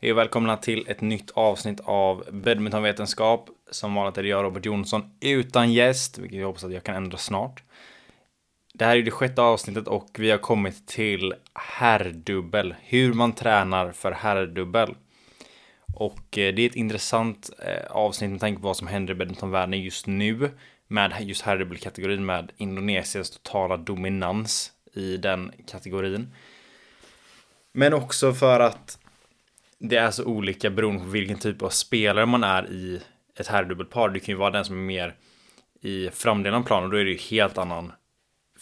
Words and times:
Hej 0.00 0.12
och 0.12 0.18
välkomna 0.18 0.56
till 0.56 0.84
ett 0.88 1.00
nytt 1.00 1.30
avsnitt 1.30 1.80
av 1.84 2.24
Badmintonvetenskap. 2.32 3.48
Som 3.70 3.94
vanligt 3.94 4.18
är 4.18 4.22
det 4.22 4.28
jag, 4.28 4.44
Robert 4.44 4.66
Jonsson, 4.66 5.10
utan 5.20 5.72
gäst, 5.72 6.18
vilket 6.18 6.38
jag 6.38 6.46
hoppas 6.46 6.64
att 6.64 6.72
jag 6.72 6.84
kan 6.84 6.94
ändra 6.96 7.18
snart. 7.18 7.62
Det 8.74 8.84
här 8.84 8.96
är 8.96 9.02
det 9.02 9.10
sjätte 9.10 9.42
avsnittet 9.42 9.88
och 9.88 10.08
vi 10.18 10.30
har 10.30 10.38
kommit 10.38 10.86
till 10.86 11.34
herrdubbel. 11.54 12.74
Hur 12.82 13.12
man 13.12 13.32
tränar 13.32 13.92
för 13.92 14.12
herrdubbel. 14.12 14.94
Och 15.94 16.38
eh, 16.38 16.54
det 16.54 16.62
är 16.62 16.66
ett 16.66 16.76
intressant 16.76 17.50
eh, 17.58 17.90
avsnitt 17.90 18.30
med 18.30 18.40
tanke 18.40 18.60
på 18.60 18.68
vad 18.68 18.76
som 18.76 18.86
händer 18.86 19.14
i 19.14 19.16
badmintonvärlden 19.16 19.80
just 19.80 20.06
nu. 20.06 20.50
Med 20.88 21.12
just 21.20 21.42
herrdubbelkategorin 21.42 22.26
med 22.26 22.52
Indonesiens 22.56 23.30
totala 23.30 23.76
dominans 23.76 24.72
i 24.94 25.16
den 25.16 25.52
kategorin. 25.66 26.34
Men 27.72 27.94
också 27.94 28.32
för 28.32 28.60
att 28.60 28.98
det 29.78 29.96
är 29.96 30.10
så 30.10 30.24
olika 30.24 30.70
beroende 30.70 31.04
på 31.04 31.10
vilken 31.10 31.38
typ 31.38 31.62
av 31.62 31.70
spelare 31.70 32.26
man 32.26 32.44
är 32.44 32.70
i 32.70 33.00
ett 33.38 33.46
herrdubbelpar. 33.46 34.08
Du 34.08 34.20
kan 34.20 34.32
ju 34.32 34.38
vara 34.38 34.50
den 34.50 34.64
som 34.64 34.76
är 34.76 34.82
mer 34.82 35.16
i 35.80 36.10
framdelen 36.10 36.58
av 36.58 36.66
planen 36.66 36.90
då 36.90 36.96
är 36.96 37.04
det 37.04 37.10
ju 37.10 37.18
helt 37.18 37.58
annan 37.58 37.92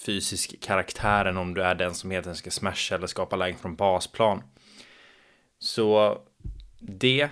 fysisk 0.06 0.60
karaktär 0.60 1.24
än 1.24 1.36
om 1.36 1.54
du 1.54 1.62
är 1.62 1.74
den 1.74 1.94
som 1.94 2.10
helt 2.10 2.26
enkelt 2.26 2.38
ska 2.38 2.50
smasha 2.50 2.94
eller 2.94 3.06
skapa 3.06 3.36
lägen 3.36 3.58
från 3.58 3.76
basplan. 3.76 4.42
Så 5.58 6.18
det 6.80 7.28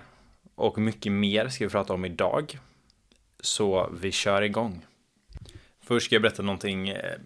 och 0.55 0.79
mycket 0.79 1.13
mer 1.13 1.49
ska 1.49 1.65
vi 1.65 1.71
prata 1.71 1.93
om 1.93 2.05
idag. 2.05 2.59
Så 3.41 3.91
vi 4.01 4.13
kör 4.13 4.43
igång. 4.43 4.87
Först 5.85 6.07
ska 6.07 6.15
jag 6.15 6.23
berätta 6.23 6.43
någonting, 6.43 6.89
eh, 6.89 7.19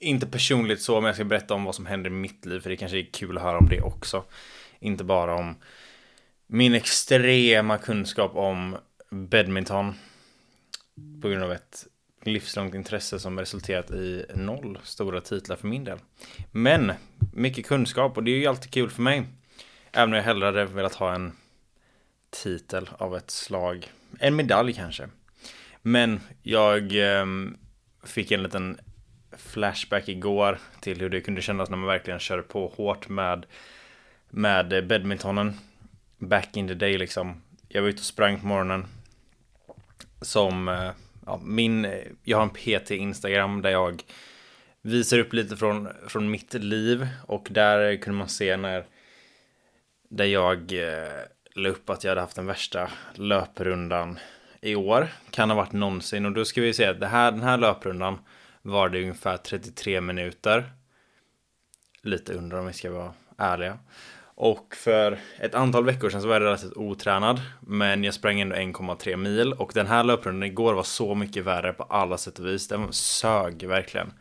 inte 0.00 0.26
personligt 0.26 0.82
så, 0.82 1.00
men 1.00 1.06
jag 1.06 1.14
ska 1.14 1.24
berätta 1.24 1.54
om 1.54 1.64
vad 1.64 1.74
som 1.74 1.86
händer 1.86 2.10
i 2.10 2.12
mitt 2.12 2.46
liv, 2.46 2.60
för 2.60 2.70
det 2.70 2.76
kanske 2.76 2.98
är 2.98 3.12
kul 3.12 3.36
att 3.36 3.42
höra 3.42 3.58
om 3.58 3.68
det 3.68 3.80
också. 3.80 4.24
Inte 4.84 5.04
bara 5.04 5.34
om 5.34 5.54
min 6.46 6.74
extrema 6.74 7.78
kunskap 7.78 8.34
om 8.34 8.76
badminton 9.10 9.94
på 11.22 11.28
grund 11.28 11.44
av 11.44 11.52
ett 11.52 11.86
livslångt 12.22 12.74
intresse 12.74 13.18
som 13.18 13.38
resulterat 13.38 13.90
i 13.90 14.26
noll 14.34 14.78
stora 14.82 15.20
titlar 15.20 15.56
för 15.56 15.68
min 15.68 15.84
del. 15.84 15.98
Men 16.50 16.92
mycket 17.32 17.66
kunskap 17.66 18.16
och 18.16 18.24
det 18.24 18.30
är 18.30 18.38
ju 18.38 18.46
alltid 18.46 18.72
kul 18.72 18.90
för 18.90 19.02
mig. 19.02 19.24
Även 19.92 20.08
om 20.08 20.16
jag 20.16 20.22
hellre 20.22 20.46
hade 20.46 20.64
velat 20.64 20.94
ha 20.94 21.14
en 21.14 21.32
titel 22.30 22.88
av 22.98 23.16
ett 23.16 23.30
slag. 23.30 23.92
En 24.18 24.36
medalj 24.36 24.72
kanske. 24.72 25.08
Men 25.82 26.20
jag 26.42 26.96
eh, 26.96 27.26
fick 28.04 28.30
en 28.30 28.42
liten 28.42 28.78
flashback 29.36 30.08
igår 30.08 30.58
till 30.80 31.00
hur 31.00 31.10
det 31.10 31.20
kunde 31.20 31.42
kännas 31.42 31.70
när 31.70 31.76
man 31.76 31.86
verkligen 31.86 32.20
körde 32.20 32.42
på 32.42 32.72
hårt 32.76 33.08
med 33.08 33.46
med 34.34 34.72
eh, 34.72 34.82
badmintonen 34.82 35.52
back 36.18 36.56
in 36.56 36.68
the 36.68 36.74
day 36.74 36.98
liksom. 36.98 37.42
Jag 37.68 37.82
var 37.82 37.88
ute 37.88 37.98
och 37.98 38.04
sprang 38.04 38.40
på 38.40 38.46
morgonen. 38.46 38.86
Som 40.20 40.68
eh, 40.68 40.90
ja, 41.26 41.40
min, 41.44 41.84
eh, 41.84 42.04
jag 42.22 42.38
har 42.38 42.44
en 42.44 42.80
PT 42.80 42.90
Instagram 42.90 43.62
där 43.62 43.70
jag 43.70 44.02
visar 44.82 45.18
upp 45.18 45.32
lite 45.32 45.56
från, 45.56 45.88
från 46.08 46.30
mitt 46.30 46.54
liv 46.54 47.08
och 47.26 47.48
där 47.50 47.96
kunde 47.96 48.18
man 48.18 48.28
se 48.28 48.56
när 48.56 48.84
där 50.08 50.24
jag 50.24 50.72
eh, 50.72 51.22
la 51.54 51.68
upp 51.68 51.90
att 51.90 52.04
jag 52.04 52.10
hade 52.10 52.20
haft 52.20 52.36
den 52.36 52.46
värsta 52.46 52.90
löprundan 53.14 54.18
i 54.60 54.74
år. 54.74 55.08
Kan 55.30 55.50
ha 55.50 55.56
varit 55.56 55.72
någonsin 55.72 56.26
och 56.26 56.32
då 56.32 56.44
ska 56.44 56.60
vi 56.60 56.74
se 56.74 56.84
att 56.84 57.00
det 57.00 57.06
här, 57.06 57.32
den 57.32 57.42
här 57.42 57.58
löprundan 57.58 58.18
var 58.62 58.88
det 58.88 59.00
ungefär 59.00 59.36
33 59.36 60.00
minuter. 60.00 60.72
Lite 62.02 62.34
under 62.34 62.58
om 62.58 62.66
vi 62.66 62.72
ska 62.72 62.90
vara 62.90 63.14
ärliga. 63.38 63.78
Och 64.36 64.74
för 64.76 65.18
ett 65.38 65.54
antal 65.54 65.84
veckor 65.84 66.10
sedan 66.10 66.22
så 66.22 66.28
var 66.28 66.34
jag 66.34 66.42
relativt 66.42 66.76
otränad. 66.76 67.40
Men 67.60 68.04
jag 68.04 68.14
sprang 68.14 68.40
ändå 68.40 68.56
1,3 68.56 69.16
mil. 69.16 69.52
Och 69.52 69.70
den 69.74 69.86
här 69.86 70.04
löprundan 70.04 70.42
igår 70.48 70.74
var 70.74 70.82
så 70.82 71.14
mycket 71.14 71.44
värre 71.44 71.72
på 71.72 71.82
alla 71.82 72.18
sätt 72.18 72.38
och 72.38 72.46
vis. 72.46 72.68
Den 72.68 72.92
sög 72.92 73.64
verkligen. 73.64 74.12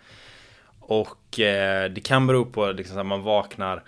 Och 0.79 1.39
eh, 1.39 1.91
det 1.91 2.01
kan 2.01 2.27
bero 2.27 2.45
på 2.45 2.71
liksom, 2.71 2.97
att 2.97 3.05
man 3.05 3.21
vaknar 3.21 3.83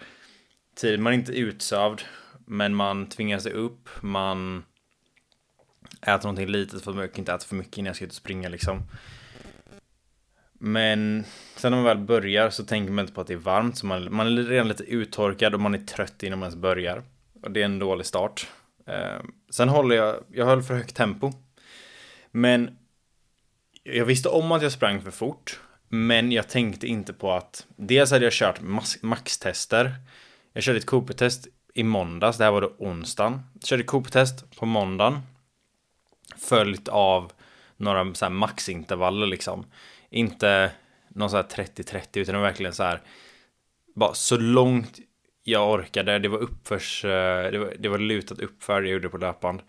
tidigt. 0.75 0.99
Man 0.99 1.13
är 1.13 1.17
inte 1.17 1.31
utsövd. 1.31 2.01
Men 2.45 2.75
man 2.75 3.09
tvingar 3.09 3.39
sig 3.39 3.51
upp. 3.51 3.89
Man 4.01 4.63
äter 6.01 6.23
någonting 6.23 6.47
litet 6.47 6.83
för 6.83 6.91
att 6.91 6.97
man 6.97 7.09
kan 7.09 7.19
inte 7.19 7.33
äta 7.33 7.45
för 7.45 7.55
mycket 7.55 7.77
innan 7.77 7.87
jag 7.87 7.95
ska 7.95 8.05
ut 8.05 8.11
och 8.11 8.15
springa 8.15 8.49
liksom. 8.49 8.83
Men 10.67 11.25
sen 11.55 11.71
när 11.71 11.77
man 11.77 11.85
väl 11.85 11.97
börjar 11.97 12.49
så 12.49 12.63
tänker 12.63 12.91
man 12.91 13.03
inte 13.03 13.13
på 13.13 13.21
att 13.21 13.27
det 13.27 13.33
är 13.33 13.37
varmt. 13.37 13.77
Så 13.77 13.85
man, 13.85 14.15
man 14.15 14.27
är 14.27 14.43
redan 14.43 14.67
lite 14.67 14.83
uttorkad 14.83 15.53
och 15.53 15.59
man 15.59 15.73
är 15.73 15.79
trött 15.79 16.23
innan 16.23 16.39
man 16.39 16.47
ens 16.47 16.61
börjar. 16.61 17.03
Och 17.43 17.51
det 17.51 17.61
är 17.61 17.65
en 17.65 17.79
dålig 17.79 18.05
start. 18.05 18.47
Eh, 18.87 19.21
sen 19.49 19.69
håller 19.69 19.95
jag, 19.95 20.15
jag 20.31 20.45
höll 20.45 20.63
för 20.63 20.73
högt 20.73 20.95
tempo. 20.95 21.31
Men 22.31 22.77
jag 23.83 24.05
visste 24.05 24.29
om 24.29 24.51
att 24.51 24.61
jag 24.61 24.71
sprang 24.71 25.01
för 25.01 25.11
fort. 25.11 25.59
Men 25.89 26.31
jag 26.31 26.47
tänkte 26.47 26.87
inte 26.87 27.13
på 27.13 27.31
att 27.31 27.65
dels 27.75 28.11
hade 28.11 28.25
jag 28.25 28.33
kört 28.33 28.61
maxtester. 29.01 29.95
Jag 30.53 30.63
körde 30.63 30.77
ett 30.77 30.85
Cooper-test 30.85 31.47
i 31.73 31.83
måndags, 31.83 32.37
det 32.37 32.43
här 32.43 32.51
var 32.51 32.61
då 32.61 32.75
onsdagen. 32.77 33.41
Jag 33.53 33.63
körde 33.67 33.83
Cooper-test 33.83 34.57
på 34.59 34.65
måndagen. 34.65 35.19
Följt 36.37 36.87
av 36.87 37.31
några 37.77 38.13
så 38.13 38.25
här 38.25 38.29
maxintervaller 38.29 39.27
liksom. 39.27 39.65
Inte 40.15 40.71
någon 41.07 41.29
så 41.29 41.35
här 41.35 41.43
30-30 41.43 42.07
utan 42.13 42.33
det 42.35 42.41
var 42.41 42.47
verkligen 42.47 42.73
så 42.73 42.83
här. 42.83 43.01
Bara 43.95 44.13
så 44.13 44.37
långt 44.37 44.99
jag 45.43 45.71
orkade. 45.71 46.19
Det 46.19 46.27
var 46.27 46.37
uppförs. 46.37 47.05
Eh, 47.05 47.51
det 47.51 47.57
var, 47.57 47.73
det 47.79 47.89
var 47.89 47.97
lutat 47.97 48.39
uppför. 48.39 48.81
det 48.81 48.87
Jag 48.87 48.93
gjorde 48.93 49.09
på 49.09 49.17
löpband. 49.17 49.61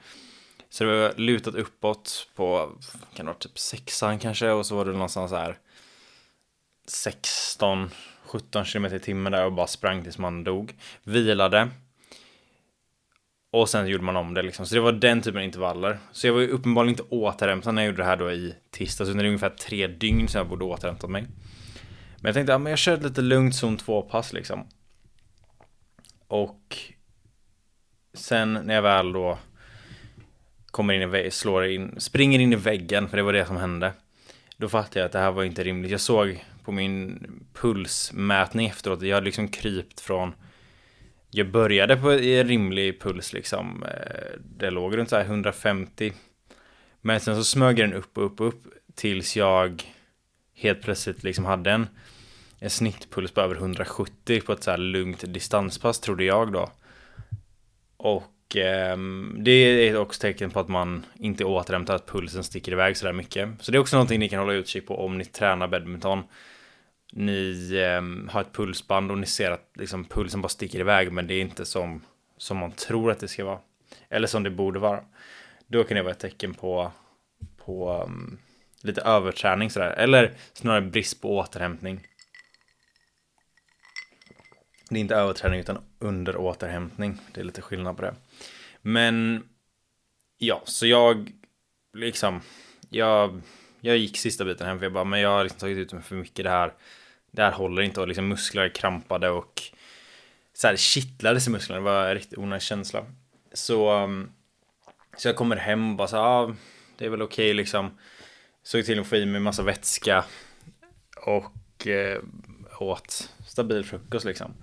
Så 0.68 0.84
det 0.84 1.00
var 1.00 1.14
lutat 1.16 1.54
uppåt 1.54 2.28
på, 2.34 2.72
kan 3.14 3.26
det 3.26 3.32
vara 3.32 3.38
typ 3.38 3.58
sexan 3.58 4.18
kanske 4.18 4.50
och 4.50 4.66
så 4.66 4.76
var 4.76 4.84
det 4.84 4.92
någonstans 4.92 5.30
så 5.30 5.36
här 5.36 5.58
16, 6.88 7.90
17 8.24 8.64
km 8.64 8.84
i 8.84 8.98
timmen 8.98 9.32
där 9.32 9.44
och 9.44 9.52
bara 9.52 9.66
sprang 9.66 10.02
tills 10.02 10.18
man 10.18 10.44
dog. 10.44 10.74
Vilade. 11.02 11.68
Och 13.56 13.68
sen 13.68 13.86
gjorde 13.86 14.04
man 14.04 14.16
om 14.16 14.34
det 14.34 14.42
liksom. 14.42 14.66
Så 14.66 14.74
det 14.74 14.80
var 14.80 14.92
den 14.92 15.22
typen 15.22 15.38
av 15.38 15.44
intervaller. 15.44 15.98
Så 16.12 16.26
jag 16.26 16.34
var 16.34 16.40
ju 16.40 16.48
uppenbarligen 16.48 16.92
inte 16.92 17.02
återhämtad 17.02 17.74
när 17.74 17.82
jag 17.82 17.86
gjorde 17.86 18.02
det 18.02 18.08
här 18.08 18.16
då 18.16 18.30
i 18.30 18.54
tisdags. 18.70 19.08
Utan 19.08 19.18
det 19.18 19.24
är 19.24 19.26
ungefär 19.26 19.50
tre 19.50 19.86
dygn 19.86 20.28
sedan 20.28 20.38
jag 20.38 20.48
borde 20.48 20.64
återhämtat 20.64 21.10
mig. 21.10 21.22
Men 21.22 22.28
jag 22.28 22.34
tänkte, 22.34 22.52
ja 22.52 22.58
men 22.58 22.70
jag 22.70 22.78
kör 22.78 22.94
ett 22.94 23.02
lite 23.02 23.20
lugnt 23.20 23.54
zon 23.54 23.78
2-pass 23.78 24.32
liksom. 24.32 24.66
Och 26.28 26.78
sen 28.14 28.52
när 28.52 28.74
jag 28.74 28.82
väl 28.82 29.12
då 29.12 29.38
kommer 30.66 30.94
in 30.94 31.14
i 31.14 31.30
slår 31.30 31.66
in, 31.66 32.00
springer 32.00 32.38
in 32.38 32.52
i 32.52 32.56
väggen, 32.56 33.08
för 33.08 33.16
det 33.16 33.22
var 33.22 33.32
det 33.32 33.46
som 33.46 33.56
hände. 33.56 33.92
Då 34.56 34.68
fattade 34.68 35.00
jag 35.00 35.06
att 35.06 35.12
det 35.12 35.18
här 35.18 35.32
var 35.32 35.44
inte 35.44 35.64
rimligt. 35.64 35.90
Jag 35.90 36.00
såg 36.00 36.44
på 36.64 36.72
min 36.72 37.26
pulsmätning 37.54 38.66
efteråt, 38.66 39.02
jag 39.02 39.14
hade 39.14 39.24
liksom 39.24 39.48
krypt 39.48 40.00
från 40.00 40.32
jag 41.30 41.50
började 41.50 41.96
på 41.96 42.12
en 42.12 42.48
rimlig 42.48 43.00
puls 43.00 43.32
liksom. 43.32 43.82
Eh, 43.82 44.40
det 44.40 44.70
låg 44.70 44.96
runt 44.96 45.10
så 45.10 45.16
här 45.16 45.24
150. 45.24 46.12
Men 47.00 47.20
sen 47.20 47.36
så 47.36 47.44
smög 47.44 47.76
den 47.76 47.94
upp 47.94 48.18
och 48.18 48.24
upp 48.24 48.40
och 48.40 48.48
upp 48.48 48.64
tills 48.94 49.36
jag 49.36 49.82
helt 50.54 50.82
plötsligt 50.82 51.22
liksom 51.22 51.44
hade 51.44 51.70
en, 51.70 51.86
en 52.58 52.70
snittpuls 52.70 53.32
på 53.32 53.40
över 53.40 53.54
170 53.54 54.40
på 54.40 54.52
ett 54.52 54.62
så 54.62 54.70
här 54.70 54.78
lugnt 54.78 55.24
distanspass 55.32 56.00
trodde 56.00 56.24
jag 56.24 56.52
då. 56.52 56.70
Och 57.96 58.56
eh, 58.56 58.96
det 59.38 59.50
är 59.50 59.96
också 59.96 60.20
tecken 60.20 60.50
på 60.50 60.60
att 60.60 60.68
man 60.68 61.06
inte 61.18 61.44
återhämtar 61.44 61.94
att 61.94 62.06
pulsen 62.06 62.44
sticker 62.44 62.72
iväg 62.72 62.96
sådär 62.96 63.12
mycket. 63.12 63.48
Så 63.60 63.72
det 63.72 63.78
är 63.78 63.80
också 63.80 63.96
någonting 63.96 64.20
ni 64.20 64.28
kan 64.28 64.38
hålla 64.38 64.52
utkik 64.52 64.86
på 64.86 65.04
om 65.04 65.18
ni 65.18 65.24
tränar 65.24 65.68
badminton 65.68 66.22
ni 67.12 67.70
eh, 67.74 68.32
har 68.32 68.40
ett 68.40 68.52
pulsband 68.52 69.10
och 69.10 69.18
ni 69.18 69.26
ser 69.26 69.50
att 69.50 69.70
liksom, 69.74 70.04
pulsen 70.04 70.42
bara 70.42 70.48
sticker 70.48 70.80
iväg 70.80 71.12
men 71.12 71.26
det 71.26 71.34
är 71.34 71.40
inte 71.40 71.64
som, 71.64 72.02
som 72.36 72.58
man 72.58 72.72
tror 72.72 73.10
att 73.10 73.18
det 73.18 73.28
ska 73.28 73.44
vara. 73.44 73.60
Eller 74.08 74.26
som 74.26 74.42
det 74.42 74.50
borde 74.50 74.78
vara. 74.78 75.04
Då 75.66 75.84
kan 75.84 75.96
det 75.96 76.02
vara 76.02 76.12
ett 76.12 76.18
tecken 76.18 76.54
på, 76.54 76.92
på 77.56 78.02
um, 78.06 78.38
lite 78.82 79.00
överträning 79.00 79.70
sådär. 79.70 79.90
Eller 79.90 80.34
snarare 80.52 80.82
brist 80.82 81.22
på 81.22 81.36
återhämtning. 81.36 82.06
Det 84.90 84.96
är 84.96 85.00
inte 85.00 85.16
överträning 85.16 85.60
utan 85.60 85.78
underåterhämtning. 85.98 87.18
Det 87.32 87.40
är 87.40 87.44
lite 87.44 87.62
skillnad 87.62 87.96
på 87.96 88.02
det. 88.02 88.14
Men 88.82 89.48
ja, 90.38 90.62
så 90.64 90.86
jag 90.86 91.32
liksom, 91.92 92.40
jag 92.88 93.40
jag 93.86 93.96
gick 93.96 94.16
sista 94.16 94.44
biten 94.44 94.66
hem 94.66 94.78
för 94.78 94.86
jag 94.86 94.92
bara, 94.92 95.04
men 95.04 95.20
jag 95.20 95.30
har 95.30 95.42
liksom 95.42 95.60
tagit 95.60 95.78
ut 95.78 95.92
mig 95.92 96.02
för 96.02 96.16
mycket 96.16 96.44
det 96.44 96.50
här. 96.50 96.72
Det 97.30 97.42
här 97.42 97.52
håller 97.52 97.82
inte 97.82 98.00
och 98.00 98.08
liksom 98.08 98.28
muskler 98.28 98.68
krampade 98.68 99.30
och 99.30 99.62
så 100.52 100.66
här 100.66 100.76
kittlades 100.76 101.46
i 101.46 101.50
musklerna. 101.50 101.80
Det 101.80 101.84
var 101.84 102.08
en 102.08 102.14
riktigt 102.14 102.38
onödig 102.38 102.62
känsla. 102.62 103.04
Så, 103.52 104.02
um, 104.02 104.30
så 105.16 105.28
jag 105.28 105.36
kommer 105.36 105.56
hem 105.56 105.90
och 105.90 105.96
bara 105.96 106.08
så 106.08 106.16
ah, 106.16 106.54
det 106.98 107.04
är 107.04 107.08
väl 107.08 107.22
okej 107.22 107.46
okay, 107.46 107.54
liksom. 107.54 107.98
Såg 108.62 108.84
till 108.84 109.00
att 109.00 109.06
få 109.06 109.16
i 109.16 109.26
mig 109.26 109.40
massa 109.40 109.62
vätska 109.62 110.24
och 111.16 111.86
eh, 111.86 112.20
åt 112.78 113.30
stabil 113.46 113.84
frukost 113.84 114.24
liksom. 114.24 114.54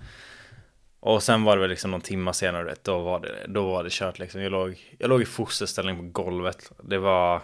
Och 1.00 1.22
sen 1.22 1.44
var 1.44 1.56
det 1.56 1.60
väl 1.60 1.70
liksom 1.70 1.90
någon 1.90 2.00
timma 2.00 2.32
senare, 2.32 2.74
då 2.82 2.98
var 2.98 3.20
det, 3.20 3.46
då 3.48 3.62
var 3.62 3.84
det 3.84 3.92
kört 3.92 4.18
liksom. 4.18 4.40
Jag 4.40 4.52
låg, 4.52 4.96
jag 4.98 5.08
låg 5.08 5.22
i 5.22 5.24
fosterställning 5.24 5.96
på 5.96 6.02
golvet. 6.02 6.72
Det 6.82 6.98
var... 6.98 7.42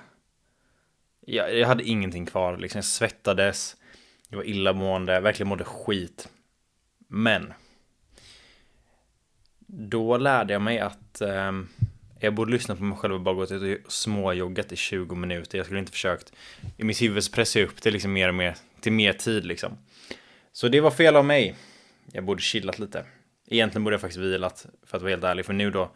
Jag, 1.30 1.58
jag 1.58 1.68
hade 1.68 1.84
ingenting 1.84 2.26
kvar 2.26 2.56
liksom. 2.56 2.78
Jag 2.78 2.84
svettades. 2.84 3.76
Jag 4.28 4.36
var 4.36 4.44
illamående, 4.44 5.20
verkligen 5.20 5.48
mådde 5.48 5.64
skit. 5.64 6.28
Men. 7.08 7.52
Då 9.66 10.16
lärde 10.16 10.52
jag 10.52 10.62
mig 10.62 10.78
att 10.78 11.20
eh, 11.20 11.52
jag 12.20 12.34
borde 12.34 12.52
lyssna 12.52 12.76
på 12.76 12.82
mig 12.82 12.98
själv 12.98 13.14
och 13.14 13.20
bara 13.20 13.34
gått 13.34 13.50
ut 13.50 13.86
och 13.86 13.92
småjoggat 13.92 14.72
i 14.72 14.76
20 14.76 15.14
minuter. 15.14 15.58
Jag 15.58 15.66
skulle 15.66 15.80
inte 15.80 15.92
försökt. 15.92 16.32
I 16.76 16.84
mitt 16.84 17.02
huvud 17.02 17.24
så 17.24 17.32
pressade 17.32 17.62
jag 17.62 17.70
upp 17.70 17.82
det 17.82 17.90
liksom 17.90 18.12
mer 18.12 18.28
och 18.28 18.34
mer 18.34 18.56
till 18.80 18.92
mer 18.92 19.12
tid 19.12 19.44
liksom. 19.44 19.78
Så 20.52 20.68
det 20.68 20.80
var 20.80 20.90
fel 20.90 21.16
av 21.16 21.24
mig. 21.24 21.54
Jag 22.12 22.24
borde 22.24 22.42
chillat 22.42 22.78
lite. 22.78 23.04
Egentligen 23.46 23.84
borde 23.84 23.94
jag 23.94 24.00
faktiskt 24.00 24.20
vilat 24.20 24.66
för 24.86 24.96
att 24.96 25.02
vara 25.02 25.10
helt 25.10 25.24
ärlig. 25.24 25.46
För 25.46 25.52
nu 25.52 25.70
då 25.70 25.90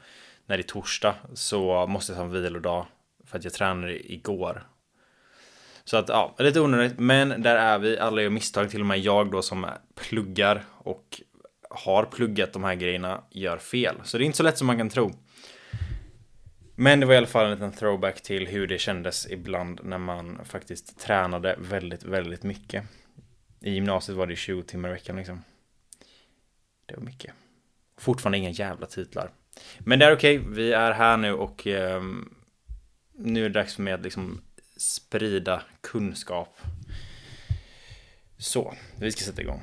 när 0.46 0.56
det 0.56 0.60
är 0.60 0.66
torsdag 0.66 1.14
så 1.34 1.86
måste 1.86 2.12
jag 2.12 2.18
ta 2.18 2.24
en 2.24 2.30
vilodag 2.30 2.86
för 3.24 3.38
att 3.38 3.44
jag 3.44 3.52
tränade 3.52 4.12
igår. 4.12 4.66
Så 5.84 5.96
att 5.96 6.08
ja, 6.08 6.34
lite 6.38 6.60
onödigt. 6.60 6.98
Men 6.98 7.42
där 7.42 7.56
är 7.56 7.78
vi. 7.78 7.98
Alla 7.98 8.22
gör 8.22 8.30
misstag. 8.30 8.70
Till 8.70 8.80
och 8.80 8.86
med 8.86 8.98
jag 8.98 9.30
då 9.30 9.42
som 9.42 9.66
pluggar 9.94 10.64
och 10.70 11.20
har 11.70 12.04
pluggat 12.04 12.52
de 12.52 12.64
här 12.64 12.74
grejerna 12.74 13.24
gör 13.30 13.58
fel. 13.58 13.96
Så 14.04 14.18
det 14.18 14.24
är 14.24 14.26
inte 14.26 14.36
så 14.36 14.42
lätt 14.42 14.58
som 14.58 14.66
man 14.66 14.78
kan 14.78 14.88
tro. 14.88 15.12
Men 16.76 17.00
det 17.00 17.06
var 17.06 17.14
i 17.14 17.16
alla 17.16 17.26
fall 17.26 17.44
en 17.44 17.50
liten 17.50 17.72
throwback 17.72 18.22
till 18.22 18.46
hur 18.46 18.66
det 18.66 18.78
kändes 18.78 19.30
ibland 19.30 19.80
när 19.84 19.98
man 19.98 20.40
faktiskt 20.44 21.00
tränade 21.00 21.56
väldigt, 21.58 22.04
väldigt 22.04 22.42
mycket. 22.42 22.84
I 23.60 23.70
gymnasiet 23.70 24.18
var 24.18 24.26
det 24.26 24.36
20 24.36 24.62
timmar 24.62 24.88
i 24.88 24.92
veckan 24.92 25.16
liksom. 25.16 25.44
Det 26.86 26.96
var 26.96 27.02
mycket. 27.02 27.34
Fortfarande 27.98 28.38
inga 28.38 28.50
jävla 28.50 28.86
titlar. 28.86 29.30
Men 29.78 29.98
det 29.98 30.04
är 30.04 30.16
okej, 30.16 30.38
okay. 30.38 30.52
vi 30.52 30.72
är 30.72 30.92
här 30.92 31.16
nu 31.16 31.32
och 31.32 31.66
eh, 31.66 32.02
nu 33.12 33.44
är 33.44 33.48
det 33.48 33.60
dags 33.60 33.74
för 33.74 33.82
mig 33.82 33.92
att 33.92 34.02
liksom 34.02 34.40
sprida 34.76 35.62
kunskap. 35.80 36.58
Så, 38.38 38.74
vi 38.98 39.12
ska 39.12 39.24
sätta 39.24 39.42
igång. 39.42 39.62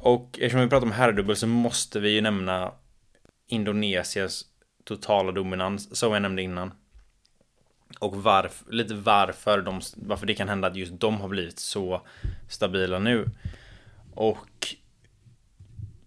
Och 0.00 0.38
eftersom 0.38 0.60
vi 0.60 0.68
pratar 0.68 0.86
om 0.86 0.92
herrdubbel 0.92 1.36
så 1.36 1.46
måste 1.46 2.00
vi 2.00 2.10
ju 2.10 2.20
nämna 2.20 2.72
Indonesiens 3.46 4.44
totala 4.84 5.32
dominans, 5.32 5.96
som 5.96 6.12
jag 6.12 6.22
nämnde 6.22 6.42
innan. 6.42 6.72
Och 7.98 8.22
varför, 8.22 8.72
lite 8.72 8.94
varför, 8.94 9.62
de, 9.62 9.80
varför 9.96 10.26
det 10.26 10.34
kan 10.34 10.48
hända 10.48 10.68
att 10.68 10.76
just 10.76 11.00
de 11.00 11.20
har 11.20 11.28
blivit 11.28 11.58
så 11.58 12.06
stabila 12.48 12.98
nu. 12.98 13.30
Och 14.14 14.76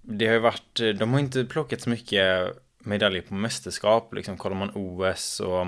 det 0.01 0.25
har 0.25 0.33
ju 0.33 0.39
varit, 0.39 0.75
de 0.99 1.13
har 1.13 1.19
inte 1.19 1.45
plockat 1.45 1.81
så 1.81 1.89
mycket 1.89 2.57
medaljer 2.79 3.21
på 3.21 3.33
mästerskap, 3.33 4.13
liksom 4.13 4.37
kollar 4.37 4.55
man 4.55 4.71
OS 4.75 5.39
och 5.39 5.67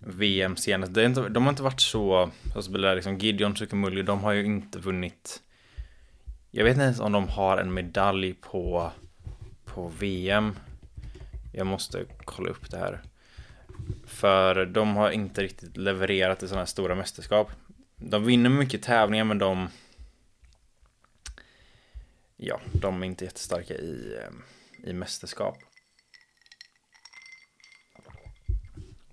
VM 0.00 0.56
senast. 0.56 0.94
Det 0.94 1.04
inte, 1.04 1.28
de 1.28 1.42
har 1.42 1.50
inte 1.50 1.62
varit 1.62 1.80
så, 1.80 2.30
alltså 2.54 2.70
liksom 2.70 3.18
Gideon 3.18 3.56
Sukamuljo, 3.56 4.02
de 4.02 4.20
har 4.20 4.32
ju 4.32 4.44
inte 4.44 4.78
vunnit 4.78 5.42
jag 6.56 6.64
vet 6.64 6.72
inte 6.72 6.84
ens 6.84 7.00
om 7.00 7.12
de 7.12 7.28
har 7.28 7.58
en 7.58 7.74
medalj 7.74 8.34
på, 8.34 8.92
på 9.64 9.88
VM. 9.88 10.56
Jag 11.52 11.66
måste 11.66 12.04
kolla 12.24 12.50
upp 12.50 12.70
det 12.70 12.78
här. 12.78 13.02
För 14.06 14.66
de 14.66 14.96
har 14.96 15.10
inte 15.10 15.42
riktigt 15.42 15.76
levererat 15.76 16.42
i 16.42 16.48
sådana 16.48 16.60
här 16.60 16.66
stora 16.66 16.94
mästerskap. 16.94 17.50
De 17.96 18.24
vinner 18.24 18.50
mycket 18.50 18.82
tävlingar 18.82 19.24
men 19.24 19.38
de... 19.38 19.68
Ja, 22.36 22.60
de 22.72 23.02
är 23.02 23.06
inte 23.06 23.24
jättestarka 23.24 23.74
i, 23.74 24.18
eh, 24.22 24.90
i 24.90 24.92
mästerskap. 24.92 25.58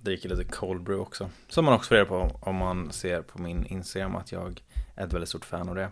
Dricker 0.03 0.29
lite 0.29 0.43
cold 0.43 0.83
brew 0.83 1.01
också. 1.01 1.29
Som 1.47 1.65
man 1.65 1.73
också 1.73 1.87
får 1.87 1.95
reda 1.95 2.05
på 2.05 2.39
om 2.39 2.55
man 2.55 2.91
ser 2.91 3.21
på 3.21 3.41
min 3.41 3.65
Instagram 3.65 4.15
att 4.15 4.31
jag 4.31 4.61
är 4.95 5.05
ett 5.05 5.13
väldigt 5.13 5.29
stort 5.29 5.45
fan 5.45 5.69
av 5.69 5.75
det. 5.75 5.89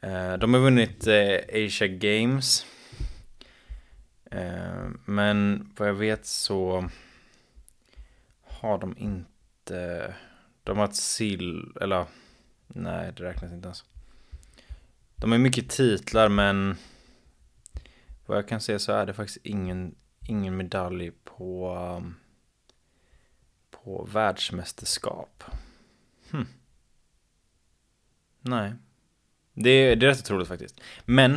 Eh, 0.00 0.38
de 0.38 0.54
har 0.54 0.60
vunnit 0.60 1.06
eh, 1.06 1.64
Asia 1.66 1.86
Games. 1.86 2.66
Eh, 4.30 4.88
men 5.04 5.70
vad 5.76 5.88
jag 5.88 5.94
vet 5.94 6.26
så 6.26 6.88
har 8.42 8.78
de 8.78 8.98
inte... 8.98 10.14
De 10.62 10.78
har 10.78 10.84
ett 10.84 10.96
sill... 10.96 11.72
Eller... 11.80 12.04
Nej, 12.66 13.12
det 13.16 13.22
räknas 13.22 13.52
inte 13.52 13.66
ens. 13.66 13.84
De 15.16 15.32
har 15.32 15.38
mycket 15.38 15.68
titlar 15.68 16.28
men... 16.28 16.76
Vad 18.26 18.38
jag 18.38 18.48
kan 18.48 18.60
se 18.60 18.78
så 18.78 18.92
är 18.92 19.06
det 19.06 19.14
faktiskt 19.14 19.46
ingen, 19.46 19.94
ingen 20.28 20.56
medalj 20.56 21.10
på... 21.24 21.74
Um, 21.98 22.14
på 23.84 24.08
världsmästerskap. 24.12 25.44
Hm. 26.30 26.46
Nej. 28.40 28.72
Det, 29.54 29.94
det 29.94 30.06
är 30.06 30.10
rätt 30.10 30.20
otroligt 30.20 30.48
faktiskt. 30.48 30.80
Men 31.04 31.34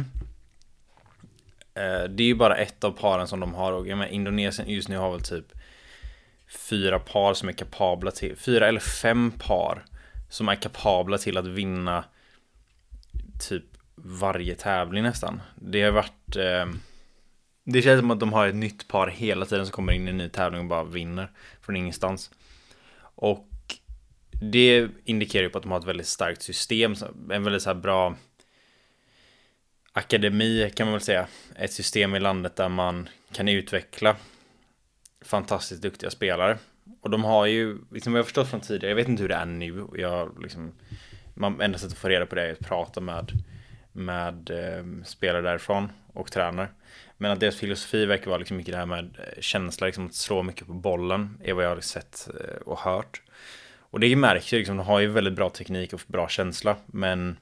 eh, 1.73 2.03
det 2.09 2.23
är 2.23 2.27
ju 2.27 2.35
bara 2.35 2.57
ett 2.57 2.83
av 2.83 2.91
paren 2.91 3.27
som 3.27 3.39
de 3.39 3.53
har 3.53 3.71
och 3.71 3.87
jag 3.87 3.97
menar, 3.97 4.11
Indonesien 4.11 4.69
just 4.69 4.89
nu 4.89 4.97
har 4.97 5.11
väl 5.11 5.21
typ 5.21 5.53
fyra 6.69 6.99
par 6.99 7.33
som 7.33 7.49
är 7.49 7.53
kapabla 7.53 8.11
till, 8.11 8.35
fyra 8.37 8.67
eller 8.67 8.79
fem 8.79 9.31
par 9.31 9.85
som 10.29 10.49
är 10.49 10.55
kapabla 10.55 11.17
till 11.17 11.37
att 11.37 11.47
vinna 11.47 12.03
typ 13.39 13.65
varje 13.95 14.55
tävling 14.55 15.03
nästan. 15.03 15.41
Det 15.55 15.81
har 15.81 15.91
varit 15.91 16.35
eh, 16.35 16.65
det 17.63 17.81
känns 17.81 17.99
som 17.99 18.11
att 18.11 18.19
de 18.19 18.33
har 18.33 18.47
ett 18.47 18.55
nytt 18.55 18.87
par 18.87 19.07
hela 19.07 19.45
tiden 19.45 19.65
som 19.65 19.73
kommer 19.73 19.93
in 19.93 20.07
i 20.07 20.09
en 20.09 20.17
ny 20.17 20.29
tävling 20.29 20.61
och 20.61 20.67
bara 20.67 20.83
vinner 20.83 21.31
från 21.61 21.75
ingenstans. 21.75 22.31
Och 23.15 23.49
det 24.41 24.87
indikerar 25.05 25.43
ju 25.43 25.49
på 25.49 25.57
att 25.57 25.63
de 25.63 25.71
har 25.71 25.79
ett 25.79 25.85
väldigt 25.85 26.07
starkt 26.07 26.41
system, 26.41 26.95
en 27.31 27.43
väldigt 27.43 27.61
så 27.61 27.69
här 27.69 27.75
bra 27.75 28.15
akademi 29.93 30.71
kan 30.75 30.87
man 30.87 30.93
väl 30.93 31.01
säga. 31.01 31.27
Ett 31.55 31.73
system 31.73 32.15
i 32.15 32.19
landet 32.19 32.55
där 32.55 32.69
man 32.69 33.09
kan 33.31 33.47
utveckla 33.47 34.15
fantastiskt 35.21 35.81
duktiga 35.81 36.09
spelare. 36.09 36.57
Och 37.01 37.09
de 37.09 37.23
har 37.23 37.45
ju, 37.45 37.77
liksom 37.91 38.13
vad 38.13 38.19
jag 38.19 38.25
förstått 38.25 38.49
från 38.49 38.61
tidigare, 38.61 38.89
jag 38.89 38.95
vet 38.95 39.07
inte 39.07 39.21
hur 39.21 39.29
det 39.29 39.35
är 39.35 39.45
nu. 39.45 39.87
Jag 39.95 40.41
liksom, 40.43 40.71
man, 41.33 41.61
enda 41.61 41.77
sättet 41.77 41.93
att 41.93 41.99
få 41.99 42.07
reda 42.07 42.25
på 42.25 42.35
det 42.35 42.41
är 42.41 42.51
att 42.51 42.59
prata 42.59 43.01
med, 43.01 43.31
med 43.91 44.49
eh, 44.49 45.03
spelare 45.05 45.41
därifrån 45.41 45.91
och 46.13 46.31
tränare. 46.31 46.67
Men 47.23 47.31
att 47.31 47.39
deras 47.39 47.55
filosofi 47.55 48.05
verkar 48.05 48.27
vara 48.27 48.37
liksom 48.37 48.57
mycket 48.57 48.71
det 48.71 48.77
här 48.77 48.85
med 48.85 49.17
eh, 49.19 49.41
känsla, 49.41 49.87
liksom 49.87 50.05
att 50.05 50.13
slå 50.13 50.43
mycket 50.43 50.67
på 50.67 50.73
bollen, 50.73 51.41
är 51.43 51.53
vad 51.53 51.65
jag 51.65 51.69
har 51.69 51.81
sett 51.81 52.29
eh, 52.39 52.55
och 52.55 52.79
hört. 52.79 53.21
Och 53.75 53.99
det 53.99 54.15
märks 54.15 54.53
ju 54.53 54.57
liksom, 54.57 54.77
de 54.77 54.85
har 54.85 54.99
ju 54.99 55.07
väldigt 55.07 55.33
bra 55.33 55.49
teknik 55.49 55.93
och 55.93 56.01
bra 56.07 56.27
känsla, 56.27 56.77
men 56.85 57.37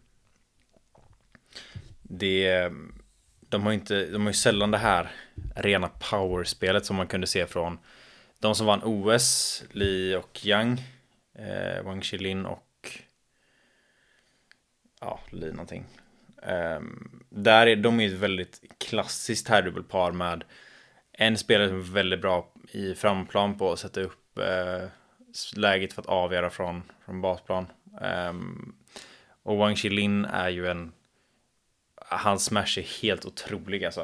det, 2.02 2.72
de 3.40 3.64
har 3.64 3.72
ju 3.72 3.78
inte, 3.78 4.06
de 4.06 4.22
har 4.22 4.30
ju 4.30 4.34
sällan 4.34 4.72
det 4.72 4.78
här 4.78 5.12
rena 5.56 5.90
powerspelet 6.12 6.86
som 6.86 6.96
man 6.96 7.08
kunde 7.08 7.28
se 7.28 7.46
från 7.46 7.80
de 8.40 8.56
som 8.56 8.66
vann 8.66 8.84
OS, 8.84 9.64
Li 9.72 10.16
och 10.16 10.46
Yang, 10.46 10.84
eh, 11.36 11.84
Wang 11.84 12.02
Qilin 12.02 12.46
och 12.46 12.92
ja, 15.00 15.20
Li 15.30 15.52
någonting. 15.52 15.86
Ehm, 16.42 17.24
där 17.30 17.68
är 17.68 17.76
de 17.76 18.00
är 18.00 18.08
ett 18.08 18.14
väldigt 18.14 18.62
klassiskt 18.78 19.48
herrdubbelpar 19.48 20.12
med 20.12 20.44
en 21.14 21.38
spelare 21.38 21.68
som 21.68 21.78
är 21.78 21.94
väldigt 21.94 22.22
bra 22.22 22.54
i 22.72 22.96
framplan 22.96 23.58
på 23.58 23.72
att 23.72 23.80
sätta 23.80 24.02
upp 24.02 24.38
eh, 24.38 24.88
läget 25.56 25.94
för 25.94 26.02
att 26.02 26.08
avgöra 26.08 26.50
från, 26.50 26.84
från 27.06 27.22
basplan. 27.22 27.66
Um, 28.02 28.76
och 29.44 29.58
Wang 29.58 29.76
Qilin 29.76 30.26
är 30.26 30.50
ju 30.50 30.68
en... 30.68 30.92
Hans 31.96 32.46
smash 32.46 32.78
är 32.80 33.02
helt 33.02 33.26
otrolig 33.26 33.86
alltså. 33.86 34.02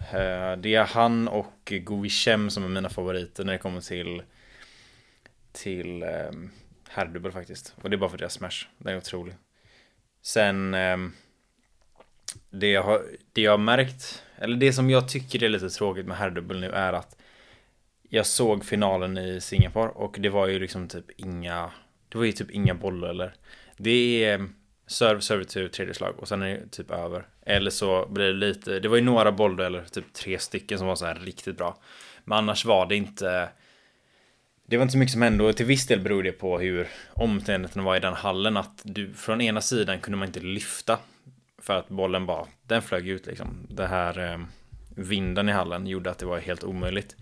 Uh, 0.00 0.56
det 0.58 0.74
är 0.74 0.84
han 0.84 1.28
och 1.28 1.52
Gui 1.64 2.08
Shem 2.08 2.50
som 2.50 2.64
är 2.64 2.68
mina 2.68 2.88
favoriter 2.88 3.44
när 3.44 3.52
det 3.52 3.58
kommer 3.58 3.80
till 3.80 4.22
till 5.52 6.02
um, 6.02 6.50
herrdubbel 6.88 7.32
faktiskt. 7.32 7.74
Och 7.82 7.90
det 7.90 7.96
är 7.96 7.98
bara 7.98 8.10
för 8.10 8.18
deras 8.18 8.32
smash. 8.32 8.66
Den 8.78 8.94
är 8.94 8.96
otrolig. 8.96 9.34
Sen 10.22 10.74
um, 10.74 11.12
det, 12.60 12.70
jag 12.70 12.82
har, 12.82 13.02
det 13.32 13.40
jag 13.40 13.50
har 13.50 13.58
märkt, 13.58 14.22
eller 14.38 14.56
det 14.56 14.72
som 14.72 14.90
jag 14.90 15.08
tycker 15.08 15.44
är 15.44 15.48
lite 15.48 15.68
tråkigt 15.68 16.06
med 16.06 16.16
herrdubbel 16.16 16.60
nu 16.60 16.70
är 16.70 16.92
att 16.92 17.16
jag 18.08 18.26
såg 18.26 18.64
finalen 18.64 19.18
i 19.18 19.40
Singapore 19.40 19.88
och 19.88 20.16
det 20.20 20.28
var 20.28 20.46
ju 20.46 20.58
liksom 20.58 20.88
typ 20.88 21.04
inga 21.16 21.70
Det 22.08 22.18
var 22.18 22.24
ju 22.24 22.32
typ 22.32 22.50
inga 22.50 22.74
bollar 22.74 23.08
eller 23.08 23.34
Det 23.76 24.24
är 24.24 24.38
eh, 24.38 24.46
serve, 24.86 25.20
serve 25.20 25.44
to 25.44 25.68
tredje 25.68 25.94
slag 25.94 26.14
och 26.18 26.28
sen 26.28 26.42
är 26.42 26.48
det 26.48 26.68
typ 26.70 26.90
över. 26.90 27.26
Eller 27.42 27.70
så 27.70 28.06
blir 28.10 28.26
det 28.26 28.32
lite 28.32 28.80
Det 28.80 28.88
var 28.88 28.96
ju 28.96 29.02
några 29.02 29.32
bollar 29.32 29.64
eller 29.64 29.84
typ 29.84 30.12
tre 30.12 30.38
stycken 30.38 30.78
som 30.78 30.86
var 30.86 30.96
så 30.96 31.06
här 31.06 31.14
riktigt 31.14 31.56
bra. 31.56 31.78
Men 32.24 32.38
annars 32.38 32.64
var 32.64 32.86
det 32.86 32.96
inte 32.96 33.48
det 34.68 34.76
var 34.76 34.82
inte 34.82 34.92
så 34.92 34.98
mycket 34.98 35.12
som 35.12 35.22
hände 35.22 35.44
och 35.44 35.56
till 35.56 35.66
viss 35.66 35.86
del 35.86 36.00
beror 36.00 36.22
det 36.22 36.32
på 36.32 36.58
hur 36.58 36.88
omständigheterna 37.12 37.84
var 37.84 37.96
i 37.96 38.00
den 38.00 38.14
hallen 38.14 38.56
att 38.56 38.80
du 38.82 39.14
från 39.14 39.40
ena 39.40 39.60
sidan 39.60 40.00
kunde 40.00 40.18
man 40.18 40.28
inte 40.28 40.40
lyfta 40.40 40.98
för 41.66 41.76
att 41.78 41.88
bollen 41.88 42.26
bara 42.26 42.46
den 42.66 42.82
flög 42.82 43.08
ut 43.08 43.26
liksom. 43.26 43.66
Det 43.68 43.86
här 43.86 44.32
eh, 44.32 44.38
vinden 44.88 45.48
i 45.48 45.52
hallen 45.52 45.86
gjorde 45.86 46.10
att 46.10 46.18
det 46.18 46.26
var 46.26 46.38
helt 46.38 46.64
omöjligt. 46.64 47.16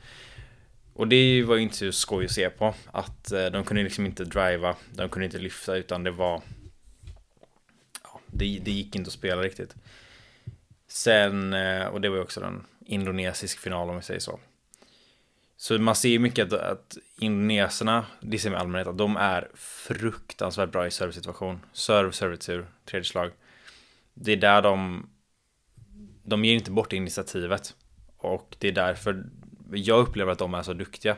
Och 0.92 1.08
det 1.08 1.42
var 1.42 1.56
ju 1.56 1.62
inte 1.62 1.76
så 1.76 1.92
skoj 1.92 2.24
att 2.24 2.30
se 2.30 2.50
på. 2.50 2.74
Att 2.92 3.32
eh, 3.32 3.46
de 3.46 3.64
kunde 3.64 3.82
liksom 3.82 4.06
inte 4.06 4.24
driva, 4.24 4.76
de 4.92 5.08
kunde 5.08 5.24
inte 5.24 5.38
lyfta 5.38 5.76
utan 5.76 6.04
det 6.04 6.10
var... 6.10 6.42
Ja, 8.02 8.20
det, 8.26 8.58
det 8.58 8.70
gick 8.70 8.96
inte 8.96 9.08
att 9.08 9.12
spela 9.12 9.42
riktigt. 9.42 9.74
Sen, 10.88 11.52
eh, 11.52 11.86
och 11.86 12.00
det 12.00 12.08
var 12.08 12.16
ju 12.16 12.22
också 12.22 12.40
den 12.40 12.66
indonesisk 12.86 13.58
final 13.58 13.90
om 13.90 13.96
vi 13.96 14.02
säger 14.02 14.20
så. 14.20 14.40
Så 15.56 15.78
man 15.78 15.94
ser 15.94 16.08
ju 16.08 16.18
mycket 16.18 16.52
att, 16.52 16.60
att 16.60 16.96
indoneserna, 17.18 18.06
det 18.20 18.38
ser 18.38 18.50
man 18.50 18.58
i 18.58 18.60
allmänhet, 18.60 18.88
att 18.88 18.98
de 18.98 19.16
är 19.16 19.48
fruktansvärt 19.54 20.70
bra 20.70 20.86
i 20.86 20.90
servicesituation. 20.90 21.60
Serve, 21.72 22.12
servitur, 22.12 22.66
tredje 22.84 23.04
slag. 23.04 23.30
Det 24.14 24.32
är 24.32 24.36
där 24.36 24.62
de, 24.62 25.06
de 26.24 26.44
ger 26.44 26.54
inte 26.54 26.70
bort 26.70 26.92
initiativet. 26.92 27.74
Och 28.16 28.56
det 28.58 28.68
är 28.68 28.72
därför 28.72 29.24
jag 29.72 30.00
upplever 30.00 30.32
att 30.32 30.38
de 30.38 30.54
är 30.54 30.62
så 30.62 30.72
duktiga. 30.72 31.16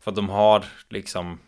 För 0.00 0.10
att 0.10 0.16
de 0.16 0.28
har 0.28 0.64
liksom 0.88 1.38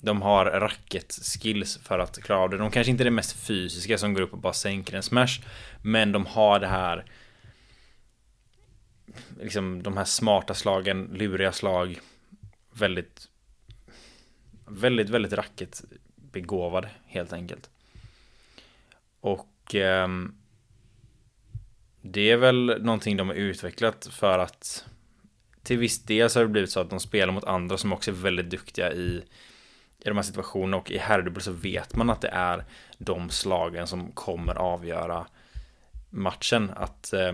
de 0.00 0.22
har 0.22 0.44
racket 0.44 1.12
skills 1.12 1.78
för 1.82 1.98
att 1.98 2.22
klara 2.22 2.40
av 2.40 2.50
det. 2.50 2.56
De 2.56 2.70
kanske 2.70 2.90
inte 2.90 3.02
är 3.02 3.04
det 3.04 3.10
mest 3.10 3.46
fysiska 3.46 3.98
som 3.98 4.14
går 4.14 4.20
upp 4.20 4.32
och 4.32 4.38
bara 4.38 4.52
sänker 4.52 4.96
en 4.96 5.02
smash. 5.02 5.40
Men 5.82 6.12
de 6.12 6.26
har 6.26 6.60
det 6.60 6.66
här 6.66 7.04
liksom 9.40 9.82
de 9.82 9.96
här 9.96 10.04
smarta 10.04 10.54
slagen, 10.54 11.10
luriga 11.12 11.52
slag. 11.52 12.00
Väldigt 12.72 13.28
väldigt, 14.68 15.08
väldigt 15.08 15.32
racket 15.32 15.84
begåvad 16.14 16.88
helt 17.06 17.32
enkelt. 17.32 17.70
Och 19.20 19.46
eh, 19.74 20.08
det 22.02 22.30
är 22.30 22.36
väl 22.36 22.82
någonting 22.82 23.16
de 23.16 23.28
har 23.28 23.34
utvecklat 23.34 24.08
för 24.12 24.38
att 24.38 24.84
till 25.62 25.78
viss 25.78 26.02
del 26.02 26.30
så 26.30 26.38
har 26.38 26.44
det 26.44 26.52
blivit 26.52 26.70
så 26.70 26.80
att 26.80 26.90
de 26.90 27.00
spelar 27.00 27.32
mot 27.32 27.44
andra 27.44 27.78
som 27.78 27.92
också 27.92 28.10
är 28.10 28.14
väldigt 28.14 28.50
duktiga 28.50 28.92
i 28.92 29.22
i 29.98 30.08
de 30.08 30.16
här 30.16 30.22
situationerna 30.22 30.76
och 30.76 30.90
i 30.90 30.98
herrdubbel 30.98 31.42
så 31.42 31.52
vet 31.52 31.96
man 31.96 32.10
att 32.10 32.20
det 32.20 32.28
är 32.28 32.64
de 32.98 33.30
slagen 33.30 33.86
som 33.86 34.12
kommer 34.12 34.54
avgöra 34.54 35.26
matchen. 36.10 36.72
Att 36.76 37.12
eh, 37.12 37.32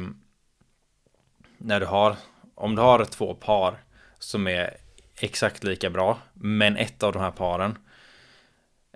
när 1.58 1.80
du 1.80 1.86
har, 1.86 2.16
om 2.54 2.74
du 2.74 2.82
har 2.82 3.04
två 3.04 3.34
par 3.34 3.76
som 4.18 4.46
är 4.46 4.76
exakt 5.20 5.64
lika 5.64 5.90
bra, 5.90 6.18
men 6.32 6.76
ett 6.76 7.02
av 7.02 7.12
de 7.12 7.18
här 7.22 7.30
paren 7.30 7.78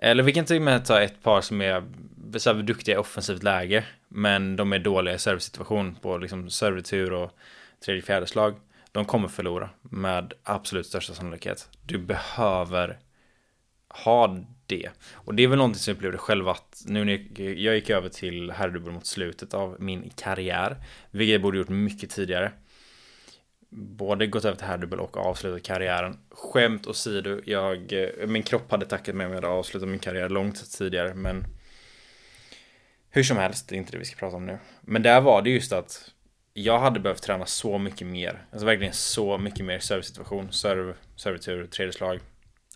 eller 0.01 0.23
vi 0.23 0.33
kan 0.33 0.45
till 0.45 0.55
och 0.55 0.61
med 0.61 0.85
ta 0.85 1.01
ett 1.01 1.23
par 1.23 1.41
som 1.41 1.61
är 1.61 1.83
så 2.37 2.53
här, 2.53 2.61
duktiga 2.61 2.95
i 2.95 2.97
offensivt 2.97 3.43
läge, 3.43 3.85
men 4.07 4.55
de 4.55 4.73
är 4.73 4.79
dåliga 4.79 5.15
i 5.15 5.19
servicesituation 5.19 5.95
på 5.95 6.17
liksom 6.17 6.49
servitur 6.49 7.13
och 7.13 7.31
tredje 7.85 8.01
fjärde 8.01 8.27
slag. 8.27 8.55
De 8.91 9.05
kommer 9.05 9.27
förlora 9.27 9.69
med 9.81 10.33
absolut 10.43 10.85
största 10.85 11.13
sannolikhet. 11.13 11.69
Du 11.85 11.97
behöver 11.97 12.99
ha 13.87 14.37
det. 14.65 14.89
Och 15.13 15.35
det 15.35 15.43
är 15.43 15.47
väl 15.47 15.57
någonting 15.57 15.79
som 15.79 15.91
jag 15.91 15.95
upplevde 15.97 16.17
själv 16.17 16.47
att 16.47 16.83
nu 16.85 17.05
när 17.05 17.41
jag 17.41 17.75
gick 17.75 17.89
över 17.89 18.09
till 18.09 18.51
herrdubbel 18.51 18.93
mot 18.93 19.05
slutet 19.05 19.53
av 19.53 19.75
min 19.79 20.09
karriär, 20.15 20.77
vilket 21.11 21.33
jag 21.33 21.41
borde 21.41 21.57
gjort 21.57 21.69
mycket 21.69 22.09
tidigare. 22.09 22.51
Både 23.69 24.27
gått 24.27 24.45
över 24.45 24.57
till 24.57 24.67
herrdubbel 24.67 24.99
och 24.99 25.17
avslutat 25.17 25.63
karriären. 25.63 26.17
Skämt 26.31 26.87
åsido, 26.87 27.41
jag, 27.45 27.93
min 28.27 28.43
kropp 28.43 28.71
hade 28.71 28.85
tackat 28.85 29.15
mig 29.15 29.25
om 29.25 29.31
jag 29.31 29.41
hade 29.41 29.53
avslutat 29.53 29.89
min 29.89 29.99
karriär 29.99 30.29
långt 30.29 30.71
tidigare, 30.71 31.13
men 31.13 31.45
hur 33.09 33.23
som 33.23 33.37
helst, 33.37 33.69
det 33.69 33.75
är 33.75 33.77
inte 33.77 33.91
det 33.91 33.97
vi 33.97 34.05
ska 34.05 34.19
prata 34.19 34.37
om 34.37 34.45
nu. 34.45 34.57
Men 34.81 35.03
där 35.03 35.21
var 35.21 35.41
det 35.41 35.49
just 35.49 35.71
att 35.73 36.11
jag 36.53 36.79
hade 36.79 36.99
behövt 36.99 37.23
träna 37.23 37.45
så 37.45 37.77
mycket 37.77 38.07
mer. 38.07 38.45
Alltså 38.51 38.65
verkligen 38.65 38.93
så 38.93 39.37
mycket 39.37 39.65
mer 39.65 39.79
servicesituation, 39.79 40.51
serve, 40.51 40.93
servitur, 41.15 41.67
tredje 41.67 41.93
slag 41.93 42.19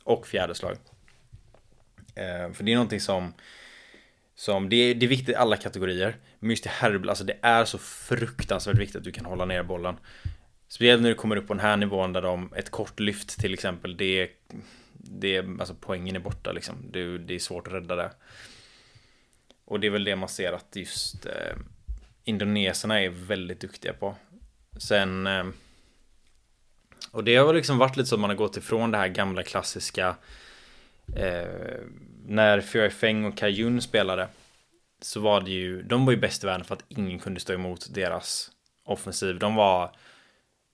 och 0.03 0.27
fjärde 0.27 0.55
slag. 0.55 0.77
Eh, 2.15 2.53
för 2.53 2.63
det 2.63 2.71
är 2.71 2.75
någonting 2.75 3.00
som 3.00 3.33
som 4.35 4.69
det 4.69 4.75
är, 4.75 4.95
det 4.95 5.05
är 5.05 5.07
viktigt 5.07 5.29
i 5.29 5.35
alla 5.35 5.57
kategorier. 5.57 6.15
Men 6.39 6.50
just 6.50 6.65
i 6.65 6.69
herrdubbel, 6.69 7.09
alltså 7.09 7.23
det 7.23 7.38
är 7.41 7.65
så 7.65 7.77
fruktansvärt 7.77 8.77
viktigt 8.77 8.95
att 8.95 9.03
du 9.03 9.12
kan 9.12 9.25
hålla 9.25 9.45
ner 9.45 9.63
bollen. 9.63 9.95
Speciellt 10.74 11.01
när 11.01 11.10
du 11.10 11.15
kommer 11.15 11.36
upp 11.36 11.48
på 11.48 11.53
den 11.53 11.65
här 11.65 11.77
nivån 11.77 12.13
där 12.13 12.22
de, 12.22 12.53
ett 12.56 12.70
kort 12.70 13.00
lyft 13.00 13.39
till 13.39 13.53
exempel, 13.53 13.98
det 13.98 14.30
det 14.94 15.38
alltså 15.38 15.75
poängen 15.80 16.15
är 16.15 16.20
borta 16.20 16.51
liksom. 16.51 16.75
Det, 16.92 17.18
det 17.18 17.36
är 17.36 17.39
svårt 17.39 17.68
att 17.68 17.74
rädda 17.74 17.96
det. 17.96 18.12
Och 19.65 19.80
det 19.80 19.88
är 19.88 19.92
väl 19.92 20.03
det 20.03 20.15
man 20.15 20.30
ser 20.30 20.53
att 20.53 20.75
just 20.75 21.25
eh, 21.25 21.56
indoneserna 22.24 23.01
är 23.01 23.10
väldigt 23.10 23.60
duktiga 23.60 23.94
på. 23.94 24.15
Sen 24.77 25.27
eh, 25.27 25.46
och 27.12 27.24
det 27.24 27.36
har 27.36 27.53
liksom 27.53 27.77
varit 27.77 27.98
lite 27.98 28.10
så 28.10 28.15
att 28.15 28.22
man 28.22 28.30
har 28.30 28.38
gått 28.38 28.58
ifrån 28.58 28.92
det 28.92 28.98
här 28.98 29.08
gamla 29.08 29.44
klassiska 29.44 30.15
eh, 31.15 31.82
när 32.25 32.62
Fury 32.62 32.89
Feng 32.89 33.25
och 33.25 33.38
Kajun 33.38 33.82
spelade 33.82 34.27
så 35.01 35.20
var 35.20 35.42
det 35.42 35.51
ju, 35.51 35.84
de 35.84 36.06
var 36.06 36.13
ju 36.13 36.20
bäst 36.20 36.44
i 36.44 36.48
världen 36.48 36.65
för 36.65 36.75
att 36.75 36.86
ingen 36.88 37.20
kunde 37.20 37.39
stå 37.39 37.53
emot 37.53 37.94
deras 37.94 38.51
offensiv. 38.84 39.39
De 39.39 39.56
var 39.56 39.96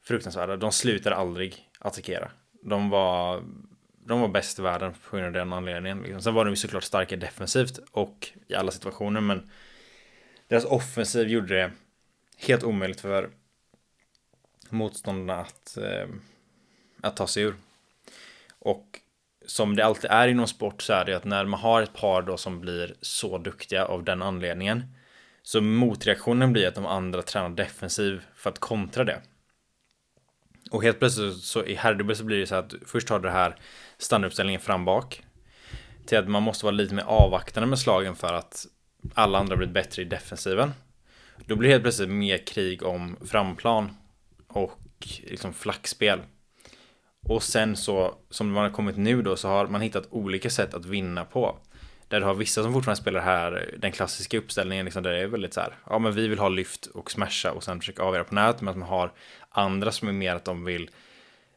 fruktansvärda, 0.10 0.58
de 0.58 0.72
slutade 0.72 1.16
aldrig 1.16 1.70
attackera. 1.80 2.32
De 2.62 2.90
var, 2.90 3.44
de 4.06 4.22
var 4.22 4.28
bäst 4.28 4.60
i 4.60 4.62
världen 4.62 4.94
på 5.10 5.16
grund 5.16 5.28
av 5.28 5.34
den 5.34 5.54
anledningen. 5.54 6.02
Liksom. 6.02 6.22
Sen 6.22 6.34
var 6.34 6.46
de 6.46 6.52
ju 6.52 6.56
såklart 6.56 6.84
starka 6.84 7.16
defensivt 7.16 7.80
och 7.92 8.28
i 8.48 8.56
alla 8.56 8.72
situationer, 8.72 9.22
men 9.22 9.50
deras 10.48 10.66
offensiv 10.66 11.28
gjorde 11.28 11.56
det 11.56 11.72
helt 12.38 12.64
omöjligt 12.64 13.02
för 13.02 13.30
motståndarna 14.70 15.42
att, 15.42 15.78
eh, 15.78 16.08
att 17.02 17.18
ta 17.18 17.28
sig 17.28 17.44
ur. 17.44 17.56
Och 18.60 19.00
som 19.46 19.76
det 19.76 19.86
alltid 19.86 20.12
är 20.12 20.28
inom 20.28 20.48
sport 20.48 20.82
så 20.82 20.94
är 20.94 21.06
det 21.06 21.18
att 21.18 21.26
när 21.26 21.46
man 21.46 21.60
har 21.60 21.82
ett 21.82 21.94
par 21.94 22.22
då 22.22 22.38
som 22.38 22.62
blir 22.62 22.96
så 23.02 23.38
duktiga 23.38 23.86
av 23.86 24.04
den 24.04 24.22
anledningen 24.22 24.84
så 25.44 25.62
motreaktionen 25.62 26.54
blir 26.54 26.68
att 26.68 26.76
de 26.76 26.86
andra 26.86 27.22
tränar 27.22 27.50
defensiv 27.50 28.22
för 28.36 28.50
att 28.50 28.60
kontra 28.60 29.04
det. 29.04 29.22
Och 30.70 30.84
helt 30.84 31.00
plötsligt 31.00 31.38
så 31.38 31.66
i 31.66 31.76
herrdubbel 31.76 32.16
så 32.16 32.24
blir 32.24 32.40
det 32.40 32.48
så 32.48 32.56
att 32.56 32.74
först 32.86 33.10
har 33.10 33.20
du 33.20 33.28
det 33.28 33.34
här 33.34 33.56
standarduppställningen 33.98 34.62
fram 34.62 34.86
bak 34.86 35.24
till 36.06 36.18
att 36.18 36.30
man 36.30 36.44
måste 36.44 36.66
vara 36.66 36.76
lite 36.76 36.96
mer 36.96 37.04
avvaktande 37.04 37.68
med 37.68 37.80
slagen 37.80 38.16
för 38.16 38.34
att 38.34 38.66
alla 39.14 39.38
andra 39.40 39.56
blivit 39.56 39.74
bättre 39.74 40.02
i 40.02 40.06
defensiven. 40.06 40.74
Då 41.46 41.56
blir 41.56 41.70
det 41.70 41.74
helt 41.74 41.84
plötsligt 41.84 42.10
mer 42.10 42.38
krig 42.48 42.84
om 42.84 43.18
framplan 43.26 43.92
och 44.48 44.80
liksom 45.28 45.54
flackspel. 45.54 46.20
Och 47.28 47.44
sen 47.44 47.76
så, 47.76 48.16
som 48.30 48.52
man 48.52 48.64
har 48.64 48.72
kommit 48.72 48.98
nu 48.98 49.22
då, 49.22 49.36
så 49.36 49.48
har 49.48 49.68
man 49.68 49.82
hittat 49.82 50.08
olika 50.10 50.50
sätt 50.50 50.74
att 50.74 50.86
vinna 50.86 51.26
på. 51.26 51.58
Där 52.10 52.20
du 52.20 52.26
har 52.26 52.34
vissa 52.34 52.64
som 52.64 52.74
fortfarande 52.74 53.02
spelar 53.02 53.22
här, 53.22 53.76
den 53.78 53.92
klassiska 53.92 54.38
uppställningen, 54.38 54.86
liksom, 54.86 55.04
där 55.04 55.12
det 55.12 55.20
är 55.20 55.28
väldigt 55.28 55.54
så 55.54 55.62
här, 55.62 55.74
ja 55.90 56.00
men 56.00 56.14
vi 56.14 56.28
vill 56.28 56.40
ha 56.40 56.50
lyft 56.50 56.86
och 56.86 57.12
smasha 57.12 57.52
och 57.52 57.64
sen 57.64 57.80
försöka 57.80 58.04
avgöra 58.04 58.24
på 58.24 58.36
nät, 58.36 58.62
men 58.62 58.72
att 58.72 58.78
man 58.78 58.90
har 58.90 59.12
andra 59.50 59.92
som 59.92 60.08
är 60.08 60.14
mer 60.14 60.36
att 60.36 60.46
de 60.46 60.66
vill, 60.66 60.90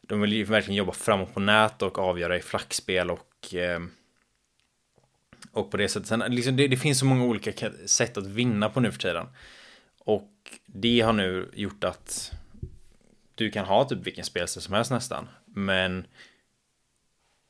de 0.01 0.21
vill 0.21 0.33
ju 0.33 0.43
verkligen 0.43 0.77
jobba 0.77 0.91
framåt 0.91 1.33
på 1.33 1.39
nät 1.39 1.81
och 1.81 1.99
avgöra 1.99 2.37
i 2.37 2.41
flackspel 2.41 3.11
och 3.11 3.55
eh, 3.55 3.79
och 5.51 5.71
på 5.71 5.77
det 5.77 5.89
sättet, 5.89 6.07
sen, 6.07 6.19
liksom, 6.19 6.55
det, 6.55 6.67
det 6.67 6.77
finns 6.77 6.99
så 6.99 7.05
många 7.05 7.23
olika 7.23 7.71
sätt 7.85 8.17
att 8.17 8.27
vinna 8.27 8.69
på 8.69 8.79
nu 8.79 8.91
för 8.91 8.99
tiden. 8.99 9.27
Och 9.99 10.59
det 10.65 11.01
har 11.01 11.13
nu 11.13 11.49
gjort 11.53 11.83
att 11.83 12.31
du 13.35 13.51
kan 13.51 13.65
ha 13.65 13.83
typ 13.83 14.07
vilken 14.07 14.25
spelstil 14.25 14.61
som 14.61 14.73
helst 14.73 14.91
nästan. 14.91 15.27
Men 15.45 16.05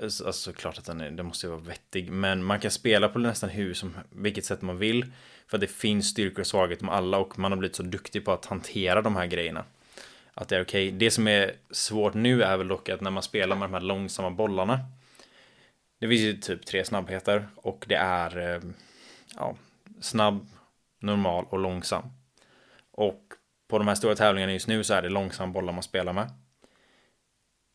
Alltså, 0.02 0.54
klart 0.54 0.78
att 0.78 0.86
den, 0.86 1.02
är, 1.02 1.12
den 1.12 1.26
måste 1.26 1.48
vara 1.48 1.60
vettig. 1.60 2.12
Men 2.12 2.44
man 2.44 2.60
kan 2.60 2.72
spela 2.72 3.10
på 3.10 3.20
nästan 3.20 3.50
hur 3.50 3.74
som, 3.74 3.98
vilket 4.10 4.46
sätt 4.46 4.62
man 4.62 4.78
vill. 4.78 5.12
För 5.48 5.58
att 5.58 5.62
det 5.62 5.68
finns 5.68 6.08
styrkor 6.08 6.40
och 6.40 6.48
svagheter 6.48 6.86
med 6.86 6.96
alla 6.96 7.18
och 7.18 7.40
man 7.40 7.52
har 7.52 7.60
blivit 7.60 7.76
så 7.76 7.84
duktig 7.84 8.26
på 8.26 8.32
att 8.32 8.46
hantera 8.46 9.02
de 9.02 9.16
här 9.16 9.26
grejerna. 9.26 9.66
Att 10.34 10.50
det 10.50 10.56
är 10.56 10.62
okej. 10.62 10.88
Okay. 10.88 10.98
Det 10.98 11.12
som 11.12 11.28
är 11.28 11.56
svårt 11.72 12.14
nu 12.14 12.44
är 12.44 12.58
väl 12.58 12.68
dock 12.68 12.90
att 12.90 13.02
när 13.02 13.12
man 13.12 13.24
spelar 13.24 13.56
med 13.56 13.70
de 13.70 13.74
här 13.74 13.82
långsamma 13.82 14.30
bollarna. 14.30 14.80
Det 16.00 16.08
finns 16.08 16.22
ju 16.22 16.38
typ 16.38 16.66
tre 16.66 16.86
snabbheter 16.86 17.48
och 17.56 17.86
det 17.88 17.96
är 17.96 18.56
eh, 18.56 18.62
ja, 19.36 19.56
snabb, 20.02 20.48
normal 21.00 21.46
och 21.50 21.60
långsam. 21.60 22.04
Och 22.92 23.22
på 23.68 23.78
de 23.78 23.88
här 23.88 23.96
stora 23.96 24.16
tävlingarna 24.16 24.54
just 24.54 24.68
nu 24.68 24.84
så 24.84 24.94
är 24.94 25.02
det 25.02 25.10
långsamma 25.10 25.54
bollar 25.54 25.74
man 25.74 25.84
spelar 25.84 26.14
med. 26.14 26.30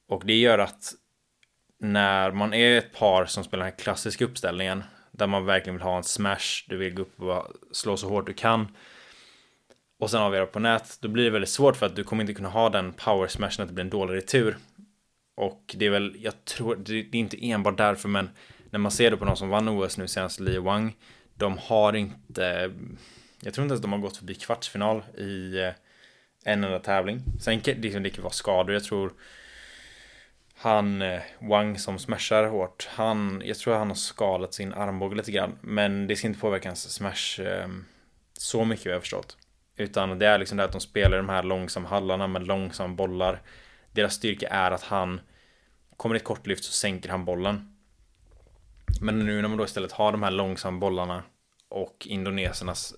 Och 0.09 0.23
det 0.27 0.37
gör 0.37 0.59
att 0.59 0.95
när 1.78 2.32
man 2.32 2.54
är 2.54 2.78
ett 2.78 2.92
par 2.92 3.26
som 3.26 3.44
spelar 3.44 3.64
den 3.64 3.73
här 3.73 3.78
klassiska 3.78 4.25
uppställningen 4.25 4.85
där 5.11 5.26
man 5.26 5.44
verkligen 5.44 5.76
vill 5.76 5.82
ha 5.82 5.97
en 5.97 6.04
smash, 6.04 6.64
du 6.68 6.76
vill 6.76 6.94
gå 6.94 7.02
upp 7.02 7.20
och 7.20 7.47
slå 7.73 7.97
så 7.97 8.08
hårt 8.08 8.26
du 8.26 8.35
kan 8.35 8.68
och 9.99 10.11
sen 10.11 10.20
avgöra 10.23 10.47
på 10.47 10.58
nät, 10.58 10.99
då 11.00 11.08
blir 11.08 11.25
det 11.25 11.30
väldigt 11.30 11.50
svårt 11.50 11.76
för 11.76 11.87
att 11.87 11.97
du 11.97 12.04
kommer 12.04 12.23
inte 12.23 12.35
kunna 12.35 12.49
ha 12.49 12.70
den 12.70 12.92
power 12.92 13.28
smashen 13.28 13.62
att 13.62 13.68
det 13.68 13.75
blir 13.75 13.85
en 13.85 13.90
dålig 13.90 14.14
retur. 14.14 14.56
Och 15.37 15.75
det 15.78 15.87
är 15.87 15.90
väl, 15.90 16.16
jag 16.20 16.44
tror, 16.44 16.76
det 16.76 16.99
är 16.99 17.14
inte 17.14 17.50
enbart 17.50 17.76
därför, 17.76 18.08
men 18.08 18.30
när 18.70 18.78
man 18.78 18.92
ser 18.92 19.11
det 19.11 19.16
på 19.16 19.25
någon 19.25 19.37
som 19.37 19.49
vann 19.49 19.68
OS 19.68 19.99
nu 19.99 20.08
senast, 20.08 20.40
Li 20.40 20.58
Wang, 20.58 20.97
de 21.35 21.58
har 21.58 21.97
inte, 21.97 22.73
jag 23.40 23.54
tror 23.54 23.64
inte 23.64 23.73
ens 23.73 23.82
de 23.82 23.92
har 23.92 23.99
gått 23.99 24.16
förbi 24.16 24.35
kvartsfinal 24.35 25.02
i, 25.18 25.58
eh, 25.58 25.73
en 26.44 26.64
enda 26.64 26.78
tävling. 26.78 27.23
Sen 27.40 27.61
kan 27.61 27.75
liksom, 27.75 28.02
det 28.02 28.11
kan 28.11 28.25
vara 28.25 28.32
skador. 28.32 28.73
Jag 28.73 28.85
tror 28.85 29.12
han 30.61 31.03
eh, 31.03 31.21
Wang 31.38 31.79
som 31.79 31.99
smashar 31.99 32.45
hårt. 32.45 32.88
Han, 32.91 33.43
jag 33.45 33.59
tror 33.59 33.75
han 33.75 33.88
har 33.88 33.95
skalat 33.95 34.55
sin 34.55 34.73
armbåge 34.73 35.17
lite 35.17 35.33
grann. 35.33 35.59
Men 35.61 36.07
det 36.07 36.17
ska 36.17 36.27
inte 36.27 36.41
påverka 36.41 36.69
hans 36.69 36.93
smash 36.93 37.41
eh, 37.41 37.69
så 38.33 38.65
mycket 38.65 38.87
vad 38.87 38.95
jag 38.95 39.03
förstått. 39.03 39.37
Utan 39.77 40.19
det 40.19 40.27
är 40.27 40.38
liksom 40.38 40.59
det 40.59 40.65
att 40.65 40.73
de 40.73 40.81
spelar 40.81 41.17
de 41.17 41.29
här 41.29 41.43
långsamma 41.43 41.88
hallarna 41.88 42.27
med 42.27 42.47
långsamma 42.47 42.95
bollar. 42.95 43.43
Deras 43.93 44.15
styrka 44.15 44.49
är 44.49 44.71
att 44.71 44.83
han 44.83 45.21
kommer 45.97 46.15
i 46.15 46.19
ett 46.19 46.25
kort 46.25 46.47
lyft 46.47 46.65
så 46.65 46.73
sänker 46.73 47.09
han 47.09 47.25
bollen. 47.25 47.77
Men 49.00 49.19
nu 49.19 49.43
när 49.43 49.49
man 49.49 49.59
då 49.59 49.65
istället 49.65 49.93
har 49.93 50.12
de 50.12 50.23
här 50.23 50.31
långsamma 50.31 50.79
bollarna 50.79 51.23
och 51.69 52.07
indonesernas 52.11 52.95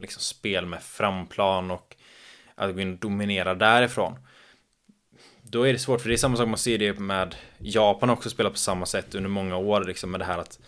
liksom 0.00 0.22
spel 0.22 0.66
med 0.66 0.82
framplan 0.82 1.70
och 1.70 1.96
att 2.54 2.74
gå 2.74 2.80
in 2.80 2.92
och 2.92 2.98
dominera 2.98 3.54
därifrån. 3.54 4.18
Då 5.50 5.62
är 5.66 5.72
det 5.72 5.78
svårt, 5.78 6.00
för 6.00 6.08
det 6.08 6.14
är 6.14 6.18
samma 6.18 6.36
sak 6.36 6.48
man 6.48 6.58
ser 6.58 6.78
det 6.78 6.98
med 6.98 7.34
Japan 7.58 8.10
också 8.10 8.30
spelat 8.30 8.52
på 8.52 8.58
samma 8.58 8.86
sätt 8.86 9.14
under 9.14 9.30
många 9.30 9.56
år 9.56 9.84
liksom 9.84 10.10
med 10.10 10.20
det 10.20 10.24
här 10.24 10.38
att 10.38 10.60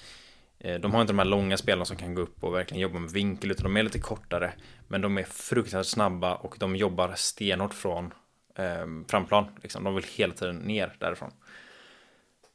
eh, 0.58 0.80
de 0.80 0.94
har 0.94 1.00
inte 1.00 1.12
de 1.12 1.18
här 1.18 1.26
långa 1.26 1.56
spelarna 1.56 1.84
som 1.84 1.96
kan 1.96 2.14
gå 2.14 2.22
upp 2.22 2.44
och 2.44 2.54
verkligen 2.54 2.80
jobba 2.80 2.98
med 2.98 3.10
vinkel 3.10 3.50
utan 3.50 3.64
de 3.64 3.76
är 3.76 3.82
lite 3.82 3.98
kortare. 3.98 4.52
Men 4.88 5.00
de 5.00 5.18
är 5.18 5.22
fruktansvärt 5.22 5.86
snabba 5.86 6.34
och 6.34 6.56
de 6.58 6.76
jobbar 6.76 7.14
stenhårt 7.16 7.74
från 7.74 8.14
eh, 8.54 8.86
framplan. 9.08 9.44
Liksom. 9.62 9.84
De 9.84 9.94
vill 9.94 10.04
hela 10.04 10.34
tiden 10.34 10.56
ner 10.56 10.96
därifrån. 10.98 11.32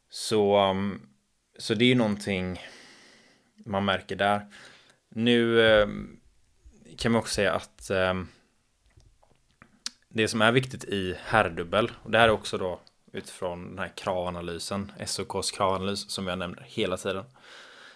Så, 0.09 0.69
um, 0.69 1.01
så 1.57 1.73
det 1.73 1.85
är 1.85 1.89
ju 1.89 1.95
någonting 1.95 2.61
man 3.65 3.85
märker 3.85 4.15
där. 4.15 4.47
Nu 5.09 5.61
eh, 5.61 5.87
kan 6.97 7.11
man 7.11 7.19
också 7.21 7.33
säga 7.33 7.53
att 7.53 7.89
eh, 7.89 8.13
det 10.13 10.27
som 10.27 10.41
är 10.41 10.51
viktigt 10.51 10.83
i 10.83 11.15
herrdubbel, 11.25 11.91
och 12.03 12.11
det 12.11 12.17
här 12.17 12.27
är 12.27 12.31
också 12.31 12.57
då 12.57 12.79
utifrån 13.13 13.69
den 13.69 13.79
här 13.79 13.91
kravanalysen, 13.95 14.91
SOKs 15.05 15.51
kravanalys 15.51 16.09
som 16.09 16.27
jag 16.27 16.39
nämner 16.39 16.65
hela 16.67 16.97
tiden. 16.97 17.25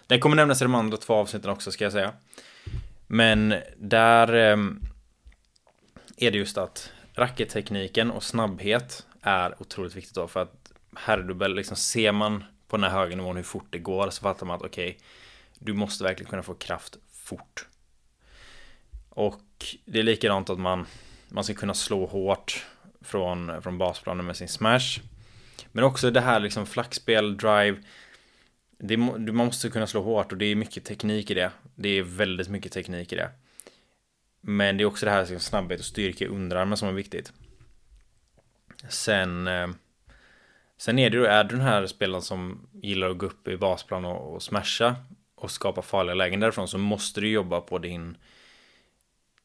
Den 0.06 0.20
kommer 0.20 0.36
nämnas 0.36 0.62
i 0.62 0.64
de 0.64 0.74
andra 0.74 0.96
två 0.96 1.14
avsnitten 1.14 1.50
också 1.50 1.70
ska 1.70 1.84
jag 1.84 1.92
säga. 1.92 2.12
Men 3.06 3.54
där 3.76 4.32
ehm, 4.32 4.80
är 6.16 6.30
det 6.30 6.38
just 6.38 6.58
att 6.58 6.92
rackettekniken 7.14 8.10
och 8.10 8.22
snabbhet 8.22 9.06
är 9.22 9.62
otroligt 9.62 9.96
viktigt 9.96 10.14
då 10.14 10.28
för 10.28 10.42
att 10.42 10.72
herrdubbel, 10.96 11.54
liksom 11.54 11.76
ser 11.76 12.12
man 12.12 12.44
på 12.68 12.76
den 12.76 12.90
här 12.90 12.98
höga 12.98 13.16
nivån 13.16 13.36
hur 13.36 13.42
fort 13.42 13.66
det 13.70 13.78
går 13.78 14.10
så 14.10 14.22
fattar 14.22 14.46
man 14.46 14.56
att 14.56 14.62
okej, 14.62 14.88
okay, 14.88 15.00
du 15.58 15.72
måste 15.72 16.04
verkligen 16.04 16.30
kunna 16.30 16.42
få 16.42 16.54
kraft 16.54 16.96
fort. 17.12 17.66
Och 19.08 19.40
det 19.84 19.98
är 19.98 20.02
likadant 20.02 20.50
att 20.50 20.58
man, 20.58 20.86
man 21.28 21.44
ska 21.44 21.54
kunna 21.54 21.74
slå 21.74 22.06
hårt 22.06 22.66
från, 23.00 23.62
från 23.62 23.78
basplanen 23.78 24.26
med 24.26 24.36
sin 24.36 24.48
smash. 24.48 25.00
Men 25.72 25.84
också 25.84 26.10
det 26.10 26.20
här 26.20 26.40
liksom 26.40 26.66
flackspel, 26.66 27.36
drive. 27.36 27.82
Det, 28.78 28.96
man 28.96 29.34
måste 29.34 29.70
kunna 29.70 29.86
slå 29.86 30.02
hårt 30.02 30.32
och 30.32 30.38
det 30.38 30.44
är 30.44 30.54
mycket 30.54 30.84
teknik 30.84 31.30
i 31.30 31.34
det. 31.34 31.50
Det 31.74 31.88
är 31.88 32.02
väldigt 32.02 32.48
mycket 32.48 32.72
teknik 32.72 33.12
i 33.12 33.16
det. 33.16 33.30
Men 34.40 34.76
det 34.76 34.82
är 34.82 34.86
också 34.86 35.06
det 35.06 35.12
här 35.12 35.20
liksom 35.20 35.40
snabbhet 35.40 35.80
och 35.80 35.86
styrka 35.86 36.24
i 36.24 36.28
underarmen 36.28 36.76
som 36.76 36.88
är 36.88 36.92
viktigt. 36.92 37.32
Sen 38.88 39.46
eh, 39.46 39.68
Sen 40.78 40.98
är 40.98 41.10
det 41.10 41.16
ju, 41.16 41.26
är 41.26 41.44
du 41.44 41.56
den 41.56 41.64
här 41.64 41.86
spelaren 41.86 42.22
som 42.22 42.68
gillar 42.82 43.10
att 43.10 43.18
gå 43.18 43.26
upp 43.26 43.48
i 43.48 43.56
basplan 43.56 44.04
och, 44.04 44.34
och 44.34 44.42
smasha 44.42 44.96
och 45.34 45.50
skapa 45.50 45.82
farliga 45.82 46.14
lägen 46.14 46.40
därifrån 46.40 46.68
så 46.68 46.78
måste 46.78 47.20
du 47.20 47.28
jobba 47.28 47.60
på 47.60 47.78
din 47.78 48.16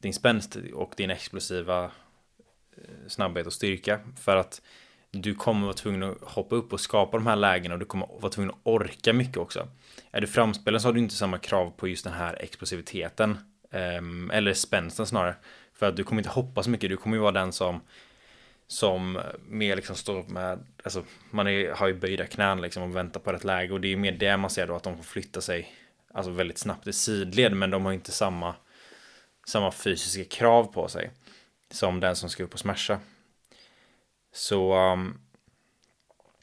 din 0.04 0.14
spänst 0.14 0.56
och 0.74 0.92
din 0.96 1.10
explosiva 1.10 1.84
eh, 1.84 1.90
snabbhet 3.08 3.46
och 3.46 3.52
styrka 3.52 4.00
för 4.20 4.36
att 4.36 4.62
du 5.10 5.34
kommer 5.34 5.66
vara 5.66 5.76
tvungen 5.76 6.02
att 6.02 6.16
hoppa 6.22 6.56
upp 6.56 6.72
och 6.72 6.80
skapa 6.80 7.16
de 7.16 7.26
här 7.26 7.36
lägena 7.36 7.74
och 7.74 7.80
du 7.80 7.86
kommer 7.86 8.06
vara 8.20 8.32
tvungen 8.32 8.50
att 8.50 8.60
orka 8.62 9.12
mycket 9.12 9.36
också. 9.36 9.68
Är 10.10 10.20
du 10.20 10.26
framspelen 10.26 10.80
så 10.80 10.88
har 10.88 10.92
du 10.92 11.00
inte 11.00 11.14
samma 11.14 11.38
krav 11.38 11.70
på 11.76 11.88
just 11.88 12.04
den 12.04 12.12
här 12.12 12.36
explosiviteten 12.42 13.38
ehm, 13.70 14.30
eller 14.30 14.54
spänsten 14.54 15.06
snarare 15.06 15.34
för 15.74 15.88
att 15.88 15.96
du 15.96 16.04
kommer 16.04 16.20
inte 16.20 16.30
hoppa 16.30 16.62
så 16.62 16.70
mycket. 16.70 16.90
Du 16.90 16.96
kommer 16.96 17.16
ju 17.16 17.20
vara 17.20 17.32
den 17.32 17.52
som 17.52 17.80
som 18.66 19.20
mer 19.48 19.76
liksom 19.76 19.96
står 19.96 20.22
med, 20.22 20.66
alltså 20.84 21.04
man 21.30 21.46
är, 21.46 21.70
har 21.72 21.86
ju 21.86 21.94
böjda 21.94 22.26
knän 22.26 22.60
liksom 22.60 22.82
och 22.82 22.96
väntar 22.96 23.20
på 23.20 23.32
rätt 23.32 23.44
läge 23.44 23.72
och 23.72 23.80
det 23.80 23.88
är 23.92 23.96
mer 23.96 24.12
det 24.12 24.36
man 24.36 24.50
ser 24.50 24.66
då 24.66 24.76
att 24.76 24.82
de 24.82 24.96
får 24.96 25.04
flytta 25.04 25.40
sig 25.40 25.74
alltså 26.14 26.30
väldigt 26.32 26.58
snabbt 26.58 26.86
i 26.86 26.92
sidled 26.92 27.52
men 27.52 27.70
de 27.70 27.84
har 27.84 27.92
inte 27.92 28.12
samma 28.12 28.54
samma 29.46 29.72
fysiska 29.72 30.24
krav 30.36 30.64
på 30.64 30.88
sig 30.88 31.10
som 31.70 32.00
den 32.00 32.16
som 32.16 32.30
ska 32.30 32.44
upp 32.44 32.52
och 32.52 32.58
smasha. 32.58 32.98
Så 34.32 34.92
um, 34.92 35.20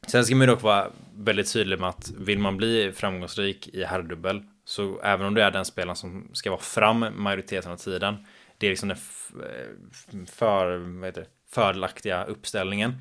sen 0.07 0.25
ska 0.25 0.35
man 0.35 0.47
dock 0.47 0.61
vara 0.61 0.91
väldigt 1.15 1.53
tydlig 1.53 1.79
med 1.79 1.89
att 1.89 2.11
vill 2.17 2.39
man 2.39 2.57
bli 2.57 2.91
framgångsrik 2.91 3.67
i 3.67 3.83
herrdubbel 3.83 4.43
så 4.65 4.99
även 5.01 5.25
om 5.27 5.33
du 5.33 5.41
är 5.41 5.51
den 5.51 5.65
spelaren 5.65 5.95
som 5.95 6.29
ska 6.33 6.49
vara 6.49 6.61
fram 6.61 7.05
majoriteten 7.15 7.71
av 7.71 7.77
tiden 7.77 8.25
det 8.61 8.67
är 8.67 8.69
liksom 8.69 8.89
den 8.89 8.97
eh, 9.43 10.25
för, 10.25 10.77
vad 10.77 11.05
heter 11.05 11.21
det, 11.21 11.27
fördelaktiga 11.49 12.23
uppställningen. 12.23 12.95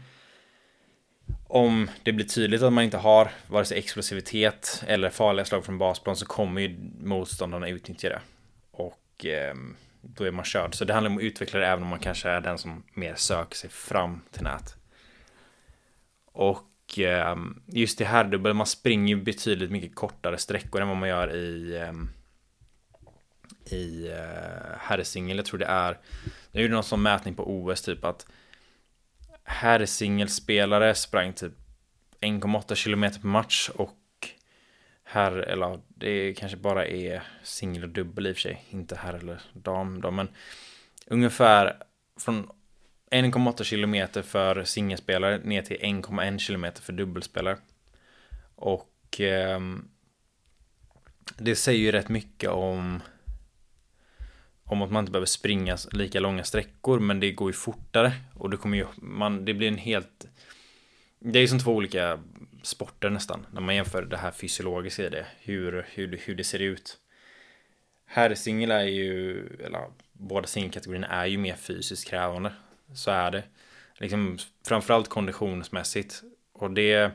Om 1.47 1.91
det 2.03 2.13
blir 2.13 2.27
tydligt 2.27 2.63
att 2.63 2.73
man 2.73 2.85
inte 2.85 2.97
har 2.97 3.31
vare 3.47 3.65
sig 3.65 3.79
explosivitet 3.79 4.85
eller 4.87 5.11
farliga 5.11 5.45
slag 5.45 5.65
från 5.65 5.79
basplan 5.79 6.17
så 6.17 6.27
kommer 6.27 6.61
ju 6.61 6.79
motståndarna 7.01 7.69
utnyttja 7.69 8.09
det. 8.09 8.21
Och 8.71 9.27
eh, 9.27 9.55
då 10.01 10.25
är 10.25 10.31
man 10.31 10.45
körd. 10.45 10.75
Så 10.75 10.85
det 10.85 10.93
handlar 10.93 11.11
om 11.11 11.17
att 11.17 11.23
utveckla 11.23 11.61
det 11.61 11.67
även 11.67 11.83
om 11.83 11.89
man 11.89 11.99
kanske 11.99 12.29
är 12.29 12.41
den 12.41 12.59
som 12.59 12.83
mer 12.95 13.15
söker 13.15 13.57
sig 13.57 13.71
fram 13.71 14.21
till 14.31 14.43
nät. 14.43 14.77
Och 16.33 16.99
eh, 16.99 17.37
just 17.67 18.01
i 18.01 18.05
herrdubbel, 18.05 18.55
man 18.55 18.67
springer 18.67 19.17
ju 19.17 19.23
betydligt 19.23 19.71
mycket 19.71 19.95
kortare 19.95 20.39
sträckor 20.39 20.81
än 20.81 20.89
vad 20.89 20.97
man 20.97 21.09
gör 21.09 21.35
i 21.35 21.77
eh, 21.77 21.93
i 23.65 24.09
eh, 24.09 24.77
herrsingel. 24.79 25.37
Jag 25.37 25.47
tror 25.47 25.59
det 25.59 25.67
är, 25.67 25.99
Jag 26.53 26.63
gjorde 26.63 26.75
någon 26.75 26.85
sån 26.85 27.03
mätning 27.03 27.35
på 27.35 27.51
OS 27.51 27.83
typ 27.83 28.05
att 28.05 28.27
herrsingelspelare 29.45 30.95
sprang 30.95 31.33
typ 31.33 31.53
1,8 32.21 32.85
km 32.85 33.01
per 33.01 33.29
match 33.29 33.71
och 33.75 33.97
herr, 35.11 35.33
eller 35.33 35.81
det 35.89 36.35
kanske 36.35 36.57
bara 36.57 36.87
är 36.87 37.23
singel 37.43 37.83
och 37.83 37.89
dubbel 37.89 38.27
i 38.27 38.33
och 38.33 38.37
för 38.37 38.41
sig, 38.41 38.65
inte 38.71 38.97
herr 38.97 39.15
eller 39.15 39.43
dam 39.53 40.01
då, 40.01 40.11
men 40.11 40.29
ungefär 41.07 41.83
från 42.21 42.51
1,8 43.11 43.63
kilometer 43.63 44.23
för 44.23 44.65
singelspelare 44.65 45.39
ner 45.39 45.63
till 45.63 45.77
1,1 45.77 46.39
kilometer 46.39 46.83
för 46.83 46.93
dubbelspelare. 46.93 47.57
Och 48.55 49.21
eh, 49.21 49.61
det 51.39 51.57
säger 51.57 51.81
ju 51.81 51.93
rätt 51.93 52.09
mycket 52.09 52.51
om 52.51 53.01
om 54.65 54.83
att 54.83 54.91
man 54.91 55.03
inte 55.03 55.13
behöver 55.13 55.27
springa 55.27 55.77
lika 55.93 56.21
långa 56.21 56.45
sträckor 56.45 57.01
men 57.01 57.21
det 57.21 57.33
går 57.33 57.49
ju 57.49 57.53
fortare 57.53 58.13
och 58.35 58.51
det 58.51 58.57
kommer 58.57 58.77
ju 58.77 58.87
man 58.97 59.45
det 59.45 59.55
blir 59.55 59.69
en 59.69 59.79
helt 59.79 60.27
det 61.19 61.39
är 61.39 61.41
ju 61.41 61.49
som 61.49 61.59
två 61.59 61.75
olika 61.75 62.19
sporter 62.63 63.11
nästan 63.11 63.47
när 63.53 63.61
man 63.61 63.75
jämför 63.75 64.03
det 64.03 64.17
här 64.17 64.31
fysiologiska 64.31 65.07
i 65.07 65.09
det 65.09 65.27
hur, 65.41 65.87
hur, 65.91 66.21
hur 66.25 66.35
det 66.35 66.45
ser 66.45 66.59
ut. 66.59 66.99
Herrsingel 68.07 68.71
är 68.71 68.85
ju 68.85 69.47
eller 69.65 69.85
båda 70.13 70.47
singelkategorierna 70.47 71.07
är 71.07 71.27
ju 71.27 71.39
mer 71.39 71.57
fysiskt 71.57 72.09
krävande. 72.09 72.53
Så 72.95 73.11
är 73.11 73.31
det. 73.31 73.43
Liksom 73.95 74.39
framförallt 74.67 75.09
konditionsmässigt. 75.09 76.23
Och 76.53 76.71
det 76.71 77.11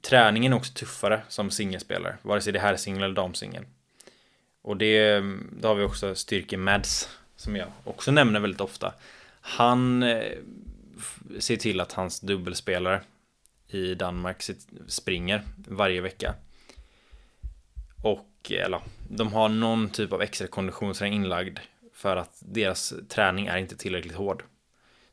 träningen 0.00 0.52
är 0.52 0.56
också 0.56 0.72
tuffare 0.72 1.22
som 1.28 1.50
singelspelare 1.50 2.16
vare 2.22 2.40
sig 2.40 2.52
det 2.52 2.58
är 2.58 2.62
herrsingel 2.62 3.02
eller 3.02 3.14
damsingel. 3.14 3.64
Och 4.62 4.76
det, 4.76 5.20
då 5.60 5.68
har 5.68 5.74
vi 5.74 5.84
också 5.84 6.14
Styrke 6.14 6.56
Mads 6.56 7.08
som 7.36 7.56
jag 7.56 7.68
också 7.84 8.10
nämner 8.10 8.40
väldigt 8.40 8.60
ofta. 8.60 8.94
Han 9.40 10.02
eh, 10.02 10.32
ser 11.38 11.56
till 11.56 11.80
att 11.80 11.92
hans 11.92 12.20
dubbelspelare 12.20 13.00
i 13.70 13.94
Danmark 13.94 14.42
springer 14.86 15.42
varje 15.56 16.00
vecka. 16.00 16.34
Och 18.02 18.50
eller, 18.50 18.80
de 19.08 19.32
har 19.32 19.48
någon 19.48 19.90
typ 19.90 20.12
av 20.12 20.22
extra 20.22 20.46
konditionsträning 20.46 21.14
inlagd 21.14 21.58
för 21.92 22.16
att 22.16 22.42
deras 22.46 22.94
träning 23.08 23.46
är 23.46 23.56
inte 23.56 23.76
tillräckligt 23.76 24.16
hård. 24.16 24.42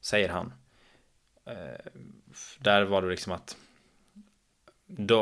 Säger 0.02 0.30
han. 0.30 0.54
Eh, 1.46 1.92
där 2.60 2.84
var 2.84 3.02
det 3.02 3.10
liksom 3.10 3.34
att 3.34 3.58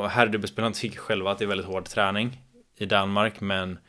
herrdubbelspelarna 0.09 0.73
tycker 0.73 0.97
själva 0.97 1.31
att 1.31 1.37
det 1.37 1.45
är 1.45 1.47
väldigt 1.49 1.67
hård 1.67 1.85
träning 1.85 2.41
i 2.75 2.85
Danmark 2.85 3.41
men 3.41 3.79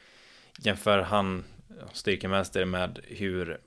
jämför 0.58 0.98
han 0.98 1.44
styrkemästare 1.92 2.64
med 2.64 3.00
hur 3.04 3.60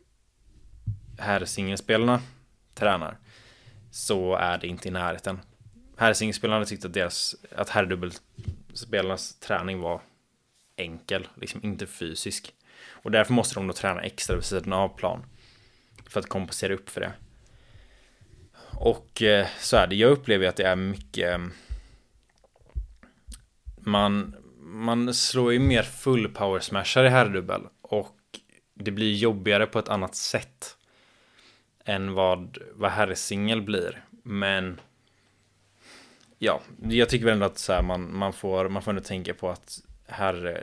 herrsingelspelarna 1.20 2.22
tränar 2.74 3.18
så 3.92 4.36
är 4.36 4.58
det 4.58 4.68
inte 4.68 4.88
i 4.88 4.92
närheten. 4.92 5.40
Herrsingelspelarna 6.00 6.66
tyckte 6.66 6.88
att 6.88 6.94
deras 6.94 7.36
att 7.56 7.70
herrdubbelspelarnas 7.70 9.36
träning 9.40 9.80
var 9.80 10.02
enkel, 10.76 11.28
liksom 11.36 11.64
inte 11.64 11.88
fysisk. 11.88 12.54
Och 12.88 13.12
därför 13.12 13.34
måste 13.34 13.56
de 13.56 13.68
då 13.68 13.74
träna 13.74 14.02
extra 14.02 14.36
vid 14.36 14.46
sidan 14.46 14.74
av 14.74 14.90
plan. 14.90 15.26
för 16.08 16.20
att 16.20 16.30
kompensera 16.30 16.74
upp 16.74 16.90
för 16.90 17.02
det. 17.02 17.14
Och 18.74 19.22
eh, 19.22 19.48
så 19.60 19.78
är 19.78 19.88
det, 19.88 19.96
jag 19.96 20.12
upplever 20.12 20.48
att 20.48 20.56
det 20.56 20.64
är 20.64 20.76
mycket 20.76 21.34
eh, 21.34 21.46
man, 23.78 24.36
man 24.60 25.14
slår 25.14 25.54
ju 25.54 25.60
mer 25.60 25.84
full 25.84 26.30
power 26.30 26.60
smashar 26.60 27.04
i 27.04 27.10
herrdubbel 27.10 27.62
och 27.82 28.18
det 28.74 28.92
blir 28.92 29.14
jobbigare 29.14 29.66
på 29.66 29.80
ett 29.80 29.90
annat 29.90 30.16
sätt 30.16 30.78
än 31.86 32.14
vad, 32.14 32.58
vad 32.74 32.92
herrsingel 32.92 33.62
blir. 33.62 34.04
Men 34.24 34.80
ja, 36.40 36.62
jag 36.90 37.10
tycker 37.10 37.26
väl 37.26 37.34
ändå 37.34 37.46
att 37.46 37.58
så 37.58 37.74
här, 37.74 37.82
man, 37.82 38.18
man, 38.18 38.34
får, 38.34 38.70
man 38.70 38.82
får 38.82 38.92
ändå 38.92 39.04
tänka 39.04 39.34
på 39.34 39.50
att 39.50 39.82
här 40.08 40.46
eh, 40.46 40.62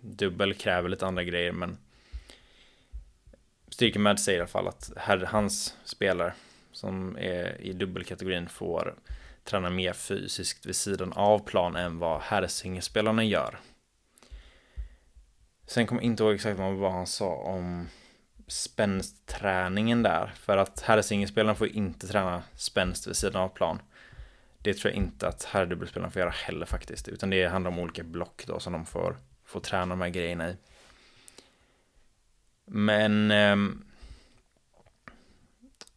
dubbel 0.00 0.54
kräver 0.54 0.88
lite 0.88 1.06
andra 1.06 1.24
grejer 1.24 1.52
men 1.52 1.78
Styrkemad 3.68 4.20
säger 4.20 4.38
i 4.38 4.40
alla 4.40 4.48
fall 4.48 4.68
att 4.68 4.92
här, 4.96 5.18
hans 5.18 5.76
spelare 5.84 6.32
som 6.72 7.16
är 7.16 7.60
i 7.60 7.72
dubbelkategorin 7.72 8.48
får 8.48 8.94
träna 9.44 9.70
mer 9.70 9.92
fysiskt 9.92 10.66
vid 10.66 10.76
sidan 10.76 11.12
av 11.12 11.38
plan 11.38 11.76
än 11.76 11.98
vad 11.98 12.20
herrsingelspelarna 12.20 13.24
gör. 13.24 13.58
Sen 15.66 15.86
kommer 15.86 16.02
jag 16.02 16.06
inte 16.06 16.22
ihåg 16.22 16.34
exakt 16.34 16.58
vad 16.58 16.92
han 16.92 17.06
sa 17.06 17.34
om 17.34 17.88
spänstträningen 18.46 20.02
där. 20.02 20.32
För 20.36 20.56
att 20.56 20.80
herrsingelspelarna 20.80 21.54
får 21.54 21.68
inte 21.68 22.06
träna 22.06 22.42
spänst 22.54 23.06
vid 23.06 23.16
sidan 23.16 23.42
av 23.42 23.48
plan. 23.48 23.78
Det 24.62 24.74
tror 24.74 24.92
jag 24.92 24.96
inte 24.96 25.28
att 25.28 25.44
herrdubbelspelarna 25.44 26.10
får 26.10 26.20
göra 26.20 26.30
heller 26.30 26.66
faktiskt. 26.66 27.08
Utan 27.08 27.30
det 27.30 27.46
handlar 27.46 27.70
om 27.70 27.78
olika 27.78 28.02
block 28.02 28.44
då 28.46 28.60
som 28.60 28.72
de 28.72 28.86
får, 28.86 29.16
får 29.44 29.60
träna 29.60 29.86
de 29.86 30.00
här 30.00 30.08
grejerna 30.08 30.50
i. 30.50 30.56
Men 32.64 33.30
eh, 33.30 33.56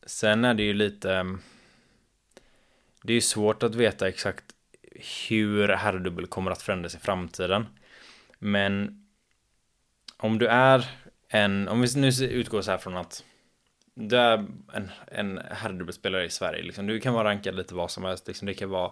sen 0.06 0.46
är 0.46 0.54
det 0.54 0.64
ju 0.64 0.74
lite 0.74 1.14
ehm, 1.14 1.42
det 3.04 3.14
är 3.14 3.16
ju 3.16 3.22
svårt 3.22 3.64
att 3.64 3.76
veta 3.76 4.08
exakt 4.08 4.44
hur 5.30 5.68
herrdubbel 5.68 6.28
kommer 6.28 6.52
att 6.52 6.62
förändras 6.62 6.96
i 6.96 7.00
framtiden. 7.00 7.66
Men 8.40 9.06
om 10.18 10.40
du 10.40 10.48
är 10.48 10.90
en, 11.28 11.68
om 11.68 11.82
vi 11.82 11.88
nu 11.96 12.08
utgår 12.10 12.62
så 12.62 12.72
här 12.72 12.78
från 12.78 12.98
att 12.98 13.24
du 13.94 14.18
är 14.18 14.46
en, 14.74 14.92
en 15.08 15.42
herrdubbelspelare 15.52 16.26
i 16.26 16.30
Sverige, 16.30 16.64
liksom. 16.64 16.88
du 16.88 17.00
kan 17.00 17.14
vara 17.14 17.30
rankad 17.30 17.56
lite 17.56 17.76
vad 17.76 17.92
som 17.92 18.04
helst, 18.04 18.28
liksom. 18.28 18.46
det 18.46 18.54
kan 18.54 18.70
vara 18.70 18.92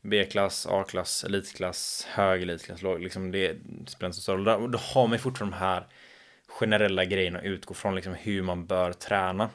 B-klass, 0.00 0.66
A-klass, 0.66 1.24
elitklass, 1.24 2.06
hög 2.10 2.42
elitklass, 2.42 2.82
låg, 2.82 3.00
liksom 3.00 3.30
det 3.30 3.56
spelar 3.86 4.08
inte 4.08 4.16
så 4.16 4.22
stor 4.22 4.38
roll. 4.38 4.70
Då 4.70 4.78
har 4.78 5.06
man 5.06 5.18
fortfarande 5.18 5.56
de 5.56 5.60
här 5.60 5.86
generella 6.46 7.04
grejerna 7.04 7.38
att 7.38 7.44
utgå 7.44 7.74
från, 7.74 7.94
liksom 7.94 8.14
hur 8.14 8.42
man 8.42 8.66
bör 8.66 8.92
träna. 8.92 9.50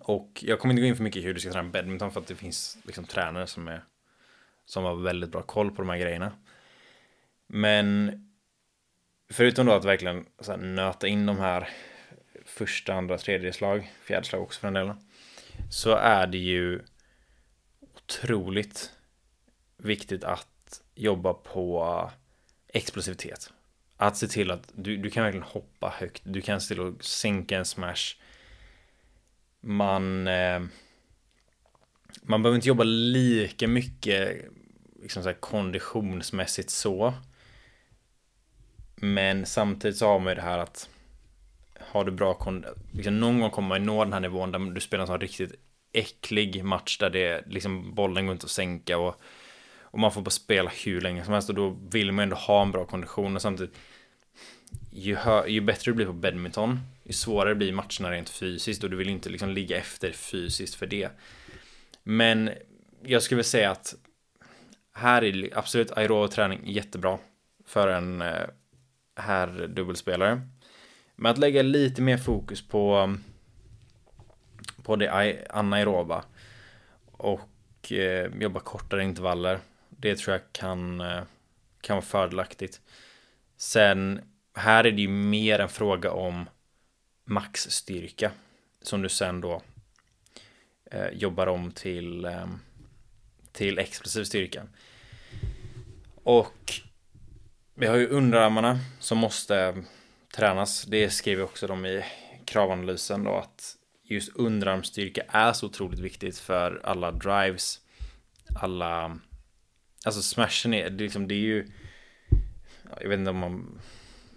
Och 0.00 0.44
jag 0.46 0.58
kommer 0.58 0.72
inte 0.74 0.80
gå 0.80 0.86
in 0.86 0.96
för 0.96 1.04
mycket 1.04 1.22
i 1.22 1.24
hur 1.24 1.34
du 1.34 1.40
ska 1.40 1.52
träna 1.52 1.68
badminton 1.68 2.12
för 2.12 2.20
att 2.20 2.26
det 2.26 2.34
finns 2.34 2.78
liksom 2.84 3.04
tränare 3.04 3.46
som 3.46 3.68
är 3.68 3.84
som 4.64 4.84
har 4.84 4.94
väldigt 4.94 5.30
bra 5.30 5.42
koll 5.42 5.70
på 5.70 5.82
de 5.82 5.88
här 5.88 5.98
grejerna. 5.98 6.32
Men 7.46 8.12
förutom 9.30 9.66
då 9.66 9.72
att 9.72 9.84
verkligen 9.84 10.26
så 10.40 10.50
här, 10.50 10.58
nöta 10.58 11.08
in 11.08 11.26
de 11.26 11.38
här 11.38 11.68
första, 12.48 12.94
andra, 12.94 13.18
tredje 13.18 13.52
slag, 13.52 13.92
fjärde 14.02 14.26
slag 14.26 14.42
också 14.42 14.60
för 14.60 14.66
den 14.66 14.74
delen. 14.74 14.96
Så 15.70 15.94
är 15.94 16.26
det 16.26 16.38
ju 16.38 16.80
otroligt 17.80 18.92
viktigt 19.76 20.24
att 20.24 20.82
jobba 20.94 21.34
på 21.34 22.10
explosivitet. 22.68 23.52
Att 23.96 24.16
se 24.16 24.28
till 24.28 24.50
att 24.50 24.72
du, 24.74 24.96
du 24.96 25.10
kan 25.10 25.24
verkligen 25.24 25.46
hoppa 25.46 25.94
högt, 25.98 26.22
du 26.24 26.40
kan 26.40 26.60
se 26.60 26.74
till 26.74 26.88
att 26.88 27.04
sänka 27.04 27.58
en 27.58 27.64
smash 27.64 28.16
man 29.60 30.28
eh, 30.28 30.60
man 32.22 32.42
behöver 32.42 32.56
inte 32.56 32.68
jobba 32.68 32.84
lika 32.84 33.68
mycket 33.68 34.44
liksom 35.02 35.22
så 35.22 35.28
här, 35.28 35.36
konditionsmässigt 35.36 36.70
så. 36.70 37.14
Men 38.96 39.46
samtidigt 39.46 39.96
så 39.96 40.06
har 40.06 40.18
man 40.18 40.28
ju 40.28 40.34
det 40.34 40.42
här 40.42 40.58
att 40.58 40.88
har 41.90 42.04
du 42.04 42.12
bra 42.12 42.34
kondition, 42.34 42.74
liksom 42.92 43.20
någon 43.20 43.40
gång 43.40 43.50
kommer 43.50 43.68
man 43.68 43.86
nå 43.86 44.04
den 44.04 44.12
här 44.12 44.20
nivån 44.20 44.52
där 44.52 44.58
du 44.58 44.80
spelar 44.80 45.02
en 45.02 45.06
sån 45.06 45.20
riktigt 45.20 45.54
äcklig 45.92 46.64
match 46.64 46.98
där 46.98 47.10
det 47.10 47.44
liksom 47.46 47.94
bollen 47.94 48.26
går 48.26 48.32
inte 48.32 48.44
att 48.44 48.50
sänka 48.50 48.98
och, 48.98 49.20
och 49.80 49.98
man 49.98 50.12
får 50.12 50.22
bara 50.22 50.30
spela 50.30 50.70
hur 50.84 51.00
länge 51.00 51.24
som 51.24 51.32
helst 51.32 51.48
och 51.48 51.54
då 51.54 51.76
vill 51.90 52.12
man 52.12 52.22
ändå 52.22 52.36
ha 52.36 52.62
en 52.62 52.72
bra 52.72 52.84
kondition 52.84 53.36
och 53.36 53.42
samtidigt 53.42 53.76
ju, 54.90 55.14
hö, 55.14 55.46
ju 55.46 55.60
bättre 55.60 55.90
du 55.90 55.94
blir 55.94 56.06
på 56.06 56.12
badminton, 56.12 56.80
ju 57.04 57.12
svårare 57.12 57.54
blir 57.54 57.72
matcherna 57.72 58.10
rent 58.10 58.30
fysiskt 58.30 58.84
och 58.84 58.90
du 58.90 58.96
vill 58.96 59.08
inte 59.08 59.30
liksom 59.30 59.50
ligga 59.50 59.76
efter 59.76 60.12
fysiskt 60.12 60.74
för 60.74 60.86
det. 60.86 61.10
Men 62.02 62.50
jag 63.02 63.22
skulle 63.22 63.44
säga 63.44 63.70
att 63.70 63.94
här 64.92 65.24
är 65.24 65.58
absolut 65.58 65.90
aerob 65.90 66.30
träning 66.30 66.60
jättebra 66.64 67.18
för 67.66 67.88
en 67.88 68.22
eh, 68.22 68.46
här 69.16 69.66
dubbelspelare. 69.68 70.40
Men 71.20 71.32
att 71.32 71.38
lägga 71.38 71.62
lite 71.62 72.02
mer 72.02 72.16
fokus 72.16 72.68
på 72.68 73.14
på 74.82 74.96
det 74.96 75.46
anaeroba 75.50 76.24
och 77.06 77.92
eh, 77.92 78.30
jobba 78.40 78.60
kortare 78.60 79.04
intervaller. 79.04 79.58
Det 79.88 80.16
tror 80.16 80.32
jag 80.32 80.52
kan 80.52 81.00
eh, 81.00 81.22
kan 81.80 81.96
vara 81.96 82.04
fördelaktigt. 82.04 82.80
Sen 83.56 84.20
här 84.54 84.84
är 84.84 84.92
det 84.92 85.02
ju 85.02 85.08
mer 85.08 85.58
en 85.58 85.68
fråga 85.68 86.12
om 86.12 86.48
maxstyrka 87.24 88.30
som 88.82 89.02
du 89.02 89.08
sen 89.08 89.40
då 89.40 89.62
eh, 90.90 91.08
jobbar 91.12 91.46
om 91.46 91.70
till 91.70 92.24
eh, 92.24 92.46
till 93.52 93.78
explosiv 93.78 94.24
styrka. 94.24 94.62
Och 96.14 96.72
vi 97.74 97.86
har 97.86 97.96
ju 97.96 98.08
underarmarna 98.08 98.78
som 99.00 99.18
måste 99.18 99.84
tränas. 100.34 100.84
Det 100.84 101.10
skriver 101.10 101.44
också 101.44 101.66
de 101.66 101.86
i 101.86 102.04
kravanalysen 102.44 103.24
då 103.24 103.36
att 103.36 103.76
just 104.04 104.36
underarmstyrka 104.36 105.22
är 105.28 105.52
så 105.52 105.66
otroligt 105.66 106.00
viktigt 106.00 106.38
för 106.38 106.80
alla 106.84 107.12
drives. 107.12 107.80
Alla, 108.60 109.18
alltså 110.04 110.22
smashen 110.22 110.74
är, 110.74 110.90
det, 110.90 111.04
liksom, 111.04 111.28
det 111.28 111.34
är 111.34 111.38
ju, 111.38 111.66
jag 113.00 113.08
vet 113.08 113.18
inte 113.18 113.30
om 113.30 113.38
man 113.38 113.80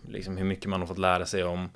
liksom 0.08 0.38
hur 0.38 0.45
mycket 0.45 0.69
man 0.69 0.80
har 0.80 0.88
fått 0.88 0.97
lära 0.97 1.25
sig 1.25 1.43
om 1.43 1.69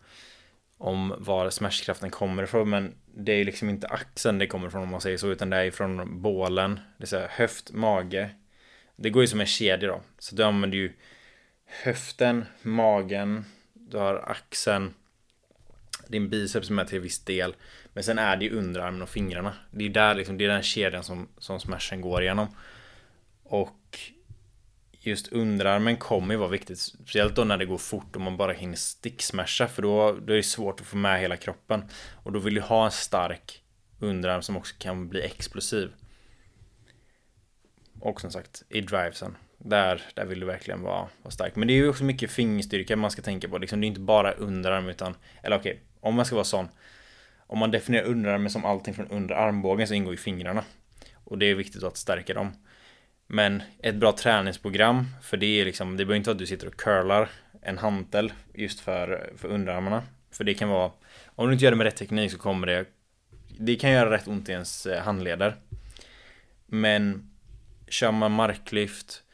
om 0.78 1.16
var 1.18 1.50
smashkraften 1.50 2.10
kommer 2.10 2.44
ifrån 2.44 2.70
men 2.70 2.96
det 3.06 3.32
är 3.32 3.46
liksom 3.46 3.70
inte 3.70 3.88
axeln 3.88 4.40
det 4.40 4.48
kommer 4.48 4.68
ifrån 4.68 4.84
om 4.84 4.90
man 4.90 5.02
säger 5.02 5.18
så 5.18 5.28
utan 5.28 5.50
det 5.50 5.58
är 5.58 5.72
från 5.72 6.22
bålen 6.22 6.80
det 6.98 7.04
är 7.04 7.08
säga 7.08 7.28
höft, 7.32 7.72
mage 7.72 8.30
det 8.96 9.10
går 9.10 9.24
ju 9.24 9.28
som 9.28 9.40
en 9.40 9.46
kedja 9.46 9.88
då 9.88 10.02
så 10.20 10.36
du 10.36 10.44
använder 10.44 10.78
ju 10.78 10.94
höften, 11.66 12.46
magen 12.62 13.46
du 13.88 13.98
har 13.98 14.16
axeln 14.16 14.94
din 16.08 16.30
biceps 16.30 16.70
med 16.70 16.88
till 16.88 17.00
viss 17.00 17.20
del 17.20 17.56
men 17.94 18.04
sen 18.04 18.20
är 18.20 18.38
det 18.38 18.46
ju 18.46 18.58
underarmen 18.58 19.02
och 19.02 19.10
fingrarna 19.10 19.54
det 19.72 19.86
är 19.86 19.90
där 19.90 20.16
liksom, 20.16 20.38
det 20.38 20.46
är 20.46 20.50
den 20.50 20.64
kedjan 20.64 21.04
som, 21.04 21.28
som 21.38 21.60
smashen 21.60 22.02
går 22.02 22.22
igenom 22.22 22.48
och 23.44 24.00
just 25.08 25.28
underarmen 25.28 25.98
kommer 25.98 26.34
ju 26.34 26.40
vara 26.40 26.50
viktigt. 26.50 26.80
Speciellt 26.80 27.36
då 27.36 27.44
när 27.44 27.58
det 27.58 27.66
går 27.66 27.78
fort 27.78 28.16
och 28.16 28.22
man 28.22 28.38
bara 28.38 28.54
hinner 28.54 28.76
sticksmasha. 28.76 29.68
För 29.68 29.82
då, 29.82 30.12
då 30.12 30.34
är 30.34 30.38
det 30.38 30.44
svårt 30.44 30.82
att 30.82 30.88
få 30.88 30.98
med 30.98 31.22
hela 31.22 31.38
kroppen. 31.38 31.84
Och 32.24 32.32
då 32.32 32.40
vill 32.40 32.54
du 32.56 32.62
ha 32.62 32.86
en 32.86 32.92
stark 32.92 33.64
underarm 34.00 34.42
som 34.42 34.58
också 34.58 34.76
kan 34.80 35.10
bli 35.10 35.22
explosiv. 35.22 35.94
Och 38.00 38.22
som 38.22 38.32
sagt, 38.32 38.64
i 38.70 38.82
drivesen. 38.82 39.36
Där, 39.68 40.02
där 40.14 40.26
vill 40.26 40.40
du 40.40 40.46
verkligen 40.46 40.82
vara, 40.82 41.08
vara 41.22 41.32
stark. 41.32 41.56
Men 41.56 41.68
det 41.68 41.74
är 41.74 41.76
ju 41.76 41.90
också 41.90 42.04
mycket 42.04 42.32
fingerstyrka 42.32 42.96
man 42.96 43.12
ska 43.12 43.22
tänka 43.22 43.50
på. 43.50 43.58
Liksom, 43.58 43.82
det 43.82 43.86
är 43.86 43.88
inte 43.88 44.00
bara 44.00 44.32
underarm 44.32 44.90
utan... 44.90 45.16
Eller 45.44 45.58
okej, 45.58 45.72
okay, 45.72 45.84
om 46.00 46.16
man 46.16 46.26
ska 46.26 46.36
vara 46.36 46.46
sån. 46.46 46.68
Om 47.48 47.60
man 47.60 47.72
definierar 47.72 48.06
underarmen 48.06 48.50
som 48.50 48.66
allting 48.66 48.94
från 48.94 49.08
under 49.08 49.36
armbågen 49.36 49.88
så 49.88 49.94
ingår 49.94 50.14
ju 50.14 50.18
fingrarna. 50.18 50.64
Och 51.14 51.38
det 51.38 51.46
är 51.46 51.56
viktigt 51.56 51.84
att 51.84 51.98
stärka 51.98 52.34
dem. 52.34 52.52
Men 53.28 53.64
ett 53.80 53.96
bra 53.96 54.12
träningsprogram, 54.12 55.06
för 55.22 55.38
det 55.38 55.62
är 55.62 55.66
liksom, 55.66 55.98
det 55.98 56.06
behöver 56.06 56.18
inte 56.18 56.30
vara 56.30 56.36
att 56.36 56.40
du 56.40 56.46
sitter 56.46 56.68
och 56.68 56.76
curlar 56.76 57.30
en 57.62 57.78
hantel 57.78 58.34
just 58.54 58.80
för, 58.80 59.34
för 59.38 59.48
underarmarna. 59.48 60.04
För 60.32 60.44
det 60.44 60.54
kan 60.54 60.70
vara, 60.70 60.92
om 61.26 61.48
du 61.48 61.54
inte 61.54 61.66
gör 61.66 61.72
det 61.72 61.78
med 61.78 61.86
rätt 61.86 61.96
teknik 61.96 62.32
så 62.32 62.38
kommer 62.38 62.68
det, 62.68 62.86
det 63.60 63.76
kan 63.76 63.92
göra 63.92 64.12
rätt 64.12 64.28
ont 64.28 64.50
i 64.50 64.52
ens 64.52 64.86
eh, 64.86 65.04
handleder. 65.04 65.56
Men 66.66 67.32
kör 67.88 68.12
man 68.12 68.32
marklyft 68.32 69.25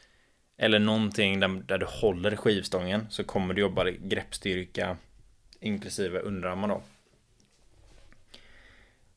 eller 0.62 0.80
någonting 0.80 1.40
där, 1.40 1.48
där 1.68 1.78
du 1.78 1.86
håller 1.86 2.36
skivstången 2.36 3.08
så 3.10 3.24
kommer 3.24 3.54
du 3.54 3.62
jobba 3.62 3.90
greppstyrka 3.90 4.98
inklusive 5.60 6.20
underarmar 6.20 6.68
då. 6.68 6.82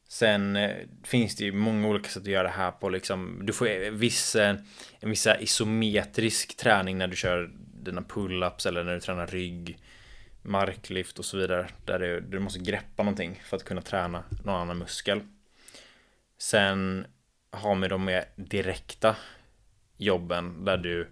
Sen 0.09 0.57
eh, 0.57 0.77
finns 1.03 1.37
det 1.37 1.45
ju 1.45 1.53
många 1.53 1.89
olika 1.89 2.09
sätt 2.09 2.23
att 2.23 2.29
göra 2.29 2.43
det 2.43 2.55
här 2.55 2.71
på 2.71 2.89
liksom. 2.89 3.41
Du 3.47 3.53
får 3.53 3.67
eh, 3.67 3.91
viss, 3.91 4.37
eh, 4.37 4.57
en 5.01 5.11
viss 5.11 5.27
isometrisk 5.41 6.57
träning 6.57 6.99
när 6.99 7.07
du 7.07 7.17
kör 7.17 7.51
dina 7.57 8.01
pull-ups 8.01 8.69
eller 8.69 8.85
när 8.85 8.95
du 8.95 9.01
tränar 9.01 9.27
rygg. 9.27 9.79
marklyft 10.43 11.19
och 11.19 11.25
så 11.25 11.37
vidare. 11.37 11.69
Där 11.85 11.99
du, 11.99 12.21
du 12.21 12.39
måste 12.39 12.59
greppa 12.59 13.03
någonting 13.03 13.41
för 13.45 13.57
att 13.57 13.65
kunna 13.65 13.83
träna 13.83 14.25
någon 14.45 14.61
annan 14.61 14.79
muskel. 14.79 15.21
Sen 16.39 17.07
har 17.51 17.77
vi 17.77 17.89
de 17.89 18.05
mer 18.05 18.25
direkta 18.37 19.17
jobben 19.97 20.65
där 20.65 20.77
du 20.77 21.09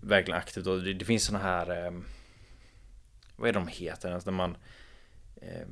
verkligen 0.00 0.38
aktivt 0.38 0.66
och 0.66 0.82
det, 0.82 0.94
det 0.94 1.04
finns 1.04 1.24
såna 1.24 1.38
här 1.38 1.86
eh, 1.86 1.92
vad 3.36 3.48
är 3.48 3.52
de 3.52 3.68
heter 3.68 4.08
ens 4.08 4.26
när 4.26 4.32
man 4.32 4.56
eh, 5.36 5.66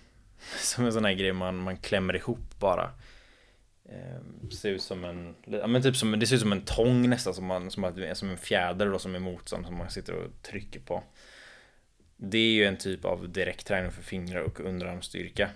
som 0.58 0.84
en 0.84 0.92
sån 0.92 1.04
här 1.04 1.12
grej 1.12 1.32
man, 1.32 1.56
man 1.56 1.76
klämmer 1.76 2.16
ihop 2.16 2.58
bara 2.58 2.92
eh, 3.84 4.48
ser 4.50 4.70
ut 4.70 4.82
som 4.82 5.04
en 5.04 5.34
ja, 5.44 5.66
men 5.66 5.82
typ 5.82 5.96
som 5.96 6.18
det 6.18 6.26
ser 6.26 6.34
ut 6.34 6.42
som 6.42 6.52
en 6.52 6.64
tång 6.64 7.08
nästan 7.08 7.34
som 7.34 7.46
man 7.46 7.70
som, 7.70 7.84
att, 7.84 8.18
som 8.18 8.30
en 8.30 8.38
fjäder 8.38 8.90
då 8.90 8.98
som 8.98 9.14
är 9.14 9.18
motstånd 9.18 9.66
som 9.66 9.76
man 9.76 9.90
sitter 9.90 10.14
och 10.14 10.42
trycker 10.42 10.80
på. 10.80 11.02
Det 12.16 12.38
är 12.38 12.52
ju 12.52 12.64
en 12.64 12.76
typ 12.76 13.04
av 13.04 13.32
direkt 13.32 13.66
träning 13.66 13.90
för 13.90 14.02
fingrar 14.02 14.40
och 14.40 14.60
underarmsstyrka. 14.60 15.50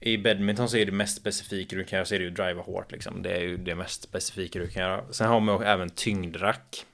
I 0.00 0.18
badminton 0.18 0.68
så 0.68 0.76
är 0.76 0.86
det 0.86 0.92
mest 0.92 1.16
specifika 1.16 1.76
du 1.76 1.84
kan 1.84 1.96
göra 1.96 2.06
så 2.06 2.14
är 2.14 2.18
det 2.18 2.24
ju 2.24 2.30
driva 2.30 2.62
hårt 2.62 2.92
liksom. 2.92 3.22
Det 3.22 3.30
är 3.30 3.40
ju 3.40 3.56
det 3.56 3.74
mest 3.74 4.02
specifika 4.02 4.58
du 4.58 4.68
kan 4.68 4.82
göra. 4.82 5.12
Sen 5.12 5.28
har 5.28 5.40
man 5.40 5.62
även 5.62 5.90
tyngdrack. 5.90 6.86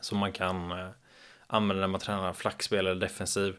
Som 0.00 0.18
man 0.18 0.32
kan 0.32 0.70
eh, 0.70 0.88
använda 1.46 1.80
när 1.80 1.88
man 1.88 2.00
tränar 2.00 2.32
flackspel 2.32 2.86
eller 2.86 3.00
defensiv. 3.00 3.56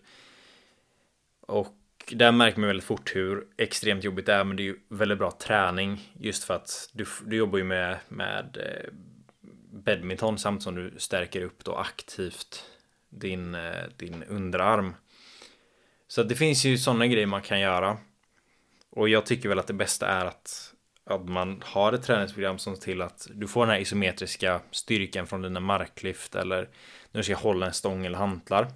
Och 1.41 1.75
där 2.11 2.31
märker 2.31 2.59
man 2.59 2.67
väldigt 2.67 2.85
fort 2.85 3.15
hur 3.15 3.47
extremt 3.57 4.03
jobbigt 4.03 4.25
det 4.25 4.33
är, 4.33 4.43
men 4.43 4.57
det 4.57 4.63
är 4.63 4.65
ju 4.65 4.79
väldigt 4.89 5.17
bra 5.17 5.31
träning 5.31 6.11
just 6.19 6.43
för 6.43 6.53
att 6.53 6.89
du, 6.93 7.05
du 7.25 7.35
jobbar 7.35 7.57
ju 7.57 7.63
med, 7.63 7.97
med 8.07 8.57
eh, 8.57 8.93
badminton 9.71 10.37
samtidigt 10.37 10.63
som 10.63 10.75
du 10.75 10.93
stärker 10.97 11.41
upp 11.41 11.63
då 11.63 11.75
aktivt 11.75 12.65
din, 13.09 13.55
eh, 13.55 13.87
din 13.97 14.23
underarm. 14.23 14.93
Så 16.11 16.23
det 16.23 16.35
finns 16.35 16.65
ju 16.65 16.77
sådana 16.77 17.07
grejer 17.07 17.27
man 17.27 17.41
kan 17.41 17.59
göra. 17.59 17.97
Och 18.89 19.09
jag 19.09 19.25
tycker 19.25 19.49
väl 19.49 19.59
att 19.59 19.67
det 19.67 19.73
bästa 19.73 20.07
är 20.07 20.25
att, 20.25 20.73
att 21.03 21.29
man 21.29 21.63
har 21.65 21.93
ett 21.93 22.03
träningsprogram 22.03 22.57
som 22.59 22.75
till 22.75 23.01
att 23.01 23.27
du 23.33 23.47
får 23.47 23.65
den 23.65 23.75
här 23.75 23.81
isometriska 23.81 24.61
styrkan 24.71 25.27
från 25.27 25.41
dina 25.41 25.59
marklyft 25.59 26.35
eller 26.35 26.69
när 27.11 27.19
du 27.19 27.23
ska 27.23 27.35
hålla 27.35 27.65
en 27.65 27.73
stång 27.73 28.05
eller 28.05 28.17
hantlar. 28.17 28.67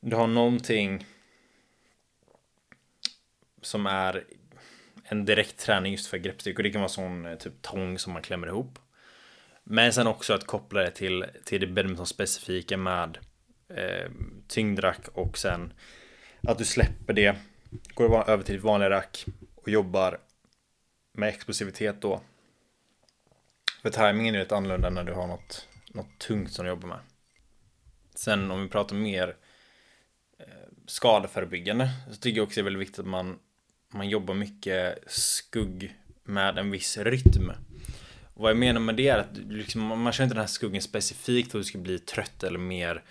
Du 0.00 0.16
har 0.16 0.26
någonting 0.26 1.06
som 3.62 3.86
är 3.86 4.24
en 5.04 5.24
direkt 5.24 5.58
träning 5.58 5.92
just 5.92 6.06
för 6.06 6.18
greppstyrka 6.18 6.56
och 6.56 6.62
det 6.62 6.70
kan 6.70 6.80
vara 6.80 6.88
sån 6.88 7.26
eh, 7.26 7.34
typ 7.38 7.62
tång 7.62 7.98
som 7.98 8.12
man 8.12 8.22
klämmer 8.22 8.46
ihop. 8.46 8.78
Men 9.64 9.92
sen 9.92 10.06
också 10.06 10.34
att 10.34 10.46
koppla 10.46 10.80
det 10.80 10.90
till, 10.90 11.24
till 11.44 11.60
det 11.60 11.66
badminton 11.66 12.06
specifika 12.06 12.76
med 12.76 13.18
eh, 13.76 14.10
tyngdrack 14.48 15.08
och 15.14 15.38
sen 15.38 15.72
att 16.42 16.58
du 16.58 16.64
släpper 16.64 17.12
det, 17.12 17.36
går 17.94 18.30
över 18.30 18.44
till 18.44 18.56
ett 18.56 18.62
vanligt 18.62 18.90
rack 18.90 19.26
och 19.54 19.68
jobbar 19.68 20.18
med 21.12 21.28
explosivitet 21.28 22.00
då. 22.00 22.20
För 23.82 23.90
tajmingen 23.90 24.34
är 24.34 24.38
lite 24.38 24.56
annorlunda 24.56 24.90
när 24.90 25.04
du 25.04 25.12
har 25.12 25.26
något, 25.26 25.68
något 25.92 26.18
tungt 26.18 26.52
som 26.52 26.64
du 26.64 26.70
jobbar 26.70 26.88
med. 26.88 26.98
Sen 28.14 28.50
om 28.50 28.62
vi 28.62 28.68
pratar 28.68 28.96
mer 28.96 29.36
eh, 30.38 30.46
skadeförebyggande 30.86 31.90
så 32.10 32.16
tycker 32.16 32.36
jag 32.36 32.46
också 32.46 32.54
det 32.54 32.60
är 32.60 32.64
väldigt 32.64 32.82
viktigt 32.82 32.98
att 32.98 33.06
man, 33.06 33.38
man 33.94 34.08
jobbar 34.08 34.34
mycket 34.34 34.98
skugg 35.06 35.96
med 36.24 36.58
en 36.58 36.70
viss 36.70 36.98
rytm. 36.98 37.52
Och 38.34 38.42
vad 38.42 38.50
jag 38.50 38.58
menar 38.58 38.80
med 38.80 38.94
det 38.94 39.08
är 39.08 39.18
att 39.18 39.36
liksom, 39.36 39.80
man 39.80 40.12
kör 40.12 40.24
inte 40.24 40.34
den 40.34 40.40
här 40.40 40.48
skuggen 40.48 40.82
specifikt 40.82 41.54
och 41.54 41.60
du 41.60 41.64
ska 41.64 41.78
bli 41.78 41.98
trött 41.98 42.42
eller 42.42 42.58
mer 42.58 43.02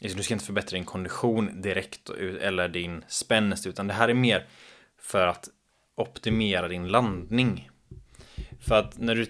du 0.00 0.22
ska 0.22 0.34
inte 0.34 0.46
förbättra 0.46 0.74
din 0.74 0.84
kondition 0.84 1.62
direkt 1.62 2.10
eller 2.40 2.68
din 2.68 3.04
spänst 3.08 3.66
utan 3.66 3.86
det 3.86 3.94
här 3.94 4.08
är 4.08 4.14
mer 4.14 4.46
för 4.98 5.26
att 5.26 5.48
optimera 5.94 6.68
din 6.68 6.88
landning. 6.88 7.70
För 8.60 8.74
att 8.74 8.98
när 8.98 9.14
du 9.14 9.26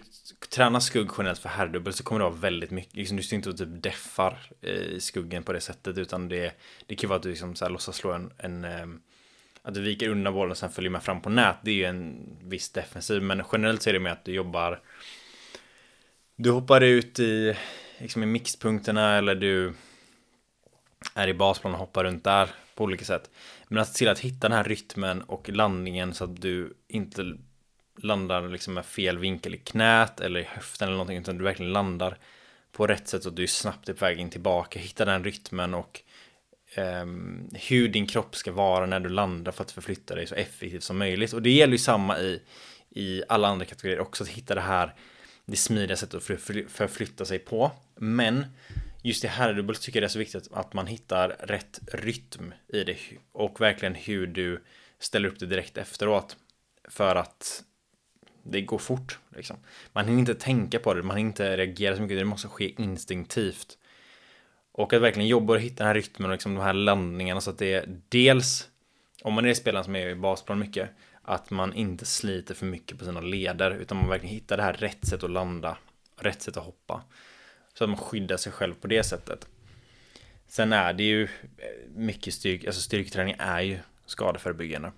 tränar 0.50 0.81
skugg 0.81 1.11
generellt 1.18 1.38
för 1.38 1.48
herrdubbel 1.48 1.92
så 1.92 2.04
kommer 2.04 2.18
det 2.18 2.24
vara 2.24 2.35
väldigt 2.35 2.70
mycket, 2.70 2.94
liksom, 2.94 3.16
du 3.16 3.22
står 3.22 3.37
inte 3.37 3.50
och 3.50 3.59
typ 3.59 3.83
deffar 3.83 4.38
eh, 4.62 4.72
i 4.72 5.00
skuggen 5.00 5.42
på 5.42 5.52
det 5.52 5.61
sättet 5.61 5.98
utan 5.98 6.28
det, 6.28 6.52
det 6.87 6.96
kan 6.96 7.09
vara 7.09 7.16
att 7.16 7.22
du 7.22 7.28
liksom 7.28 7.54
så 7.54 7.64
här 7.64 7.72
låtsas 7.72 7.96
slå 7.96 8.12
en, 8.12 8.33
en 8.38 8.64
ehm, 8.64 9.00
att 9.62 9.74
du 9.74 9.81
viker 9.81 10.09
undan 10.09 10.35
bollen 10.35 10.50
och 10.50 10.59
sen 10.59 10.70
följer 10.70 10.90
med 10.90 11.02
fram 11.02 11.20
på 11.20 11.31
nät. 11.31 11.57
Det 11.62 11.70
är 11.70 11.74
ju 11.74 11.85
en 11.85 12.37
viss 12.42 12.70
defensiv 12.70 13.22
men 13.22 13.42
generellt 13.52 13.83
så 13.83 13.90
är 13.90 13.94
det 13.94 14.00
med 14.00 14.12
att 14.12 14.24
du 14.24 14.33
jobbar 14.33 14.81
du 16.37 16.50
hoppar 16.50 16.81
ut 16.81 17.18
i, 17.18 17.57
liksom 17.98 18.22
i 18.22 18.26
mixpunkterna 18.26 19.18
eller 19.18 19.35
du 19.35 19.74
är 21.18 21.28
i 21.28 21.35
basplan 21.35 21.72
och 21.72 21.78
hoppar 21.78 22.04
runt 22.04 22.24
där 22.24 22.48
på 22.74 22.85
olika 22.85 23.04
sätt. 23.04 23.31
Men 23.68 23.83
att 23.83 23.88
se 23.88 23.98
till 23.98 24.09
att 24.09 24.18
hitta 24.18 24.48
den 24.48 24.57
här 24.57 24.64
rytmen 24.64 25.22
och 25.22 25.48
landningen 25.48 26.14
så 26.14 26.24
att 26.24 26.40
du 26.40 26.74
inte 26.88 27.37
landar 27.96 28.48
liksom 28.48 28.74
med 28.74 28.87
fel 28.87 29.18
vinkel 29.18 29.54
i 29.54 29.59
knät 29.59 30.20
eller 30.20 30.40
i 30.40 30.44
höften 30.44 30.88
eller 30.88 30.96
någonting 30.96 31.18
utan 31.18 31.38
du 31.38 31.44
verkligen 31.44 31.72
landar 31.72 32.18
på 32.72 32.87
rätt 32.87 33.09
sätt 33.09 33.22
så 33.22 33.28
att 33.28 33.37
du 33.37 33.42
är 33.42 33.46
snabbt 33.46 33.87
på 33.87 33.92
väg 33.92 34.18
in 34.18 34.31
tillbaka. 34.31 34.78
Hitta 34.78 35.04
den 35.04 35.24
rytmen 35.24 35.74
och 35.74 36.02
um, 36.76 37.50
hur 37.54 37.88
din 37.88 38.07
kropp 38.07 38.37
ska 38.37 38.52
vara 38.52 38.87
när 38.87 39.00
du 39.00 39.09
landar 39.09 39.52
för 39.52 39.64
att 39.64 39.70
förflytta 39.70 40.14
dig 40.14 40.26
så 40.26 40.35
effektivt 40.35 40.83
som 40.83 40.98
möjligt. 40.98 41.33
Och 41.33 41.42
det 41.42 41.50
gäller 41.50 41.72
ju 41.72 41.78
samma 41.78 42.18
i, 42.18 42.42
i 42.90 43.22
alla 43.28 43.48
andra 43.48 43.64
kategorier 43.64 44.00
också, 44.00 44.24
att 44.24 44.31
hitta 44.31 44.54
det 44.54 44.61
här 44.61 44.94
det 45.44 45.57
smidiga 45.57 45.96
sättet 45.96 46.14
att 46.14 46.24
förflytta 46.70 47.24
sig 47.24 47.38
på. 47.38 47.70
Men 47.94 48.46
just 49.09 49.25
i 49.25 49.29
herrdubbel 49.29 49.77
tycker 49.77 49.99
jag 49.99 50.03
det 50.03 50.07
är 50.07 50.09
så 50.09 50.18
viktigt 50.18 50.49
att 50.53 50.75
man 50.75 50.87
hittar 50.87 51.29
rätt 51.29 51.81
rytm 51.92 52.55
i 52.68 52.85
det 52.85 52.97
och 53.33 53.61
verkligen 53.61 53.94
hur 53.94 54.27
du 54.27 54.64
ställer 54.99 55.29
upp 55.29 55.38
det 55.38 55.47
direkt 55.47 55.77
efteråt. 55.77 56.37
För 56.88 57.16
att 57.16 57.64
det 58.42 58.61
går 58.61 58.79
fort. 58.79 59.18
Liksom. 59.37 59.57
Man 59.92 60.05
hinner 60.05 60.18
inte 60.18 60.35
tänka 60.35 60.79
på 60.79 60.94
det, 60.94 61.03
man 61.03 61.16
hinner 61.16 61.29
inte 61.29 61.57
reagera 61.57 61.97
så 61.97 62.03
mycket, 62.03 62.18
det 62.18 62.25
måste 62.25 62.49
ske 62.49 62.83
instinktivt. 62.83 63.79
Och 64.73 64.92
att 64.92 65.03
verkligen 65.03 65.29
jobba 65.29 65.53
och 65.53 65.61
hitta 65.61 65.77
den 65.77 65.87
här 65.87 65.94
rytmen 65.94 66.31
och 66.31 66.35
liksom 66.35 66.55
de 66.55 66.61
här 66.61 66.73
landningarna 66.73 67.40
så 67.40 67.51
att 67.51 67.59
det 67.59 67.73
är 67.73 68.01
dels, 68.09 68.68
om 69.23 69.35
man 69.35 69.47
är 69.47 69.55
spelaren 69.55 69.85
som 69.85 69.97
är 69.97 70.09
i 70.09 70.14
basplan 70.14 70.59
mycket, 70.59 70.90
att 71.23 71.51
man 71.51 71.75
inte 71.75 72.07
sliter 72.07 72.55
för 72.55 72.66
mycket 72.66 72.99
på 72.99 73.05
sina 73.05 73.21
leder 73.21 73.71
utan 73.71 73.99
man 73.99 74.09
verkligen 74.09 74.35
hittar 74.35 74.57
det 74.57 74.62
här 74.62 74.73
rätt 74.73 75.07
sätt 75.07 75.23
att 75.23 75.31
landa, 75.31 75.79
rätt 76.16 76.42
sätt 76.42 76.57
att 76.57 76.64
hoppa. 76.64 77.03
Så 77.78 77.84
att 77.84 77.90
man 77.90 77.98
skyddar 77.98 78.36
sig 78.36 78.52
själv 78.52 78.74
på 78.74 78.86
det 78.86 79.02
sättet. 79.02 79.48
Sen 80.46 80.72
är 80.72 80.92
det 80.92 81.02
ju 81.02 81.24
eh, 81.24 81.28
mycket 81.94 82.34
styrk, 82.34 82.64
alltså 82.64 82.80
styrketräning 82.80 83.36
är 83.38 83.60
ju 83.60 83.78
skadeförebyggande. 84.06 84.92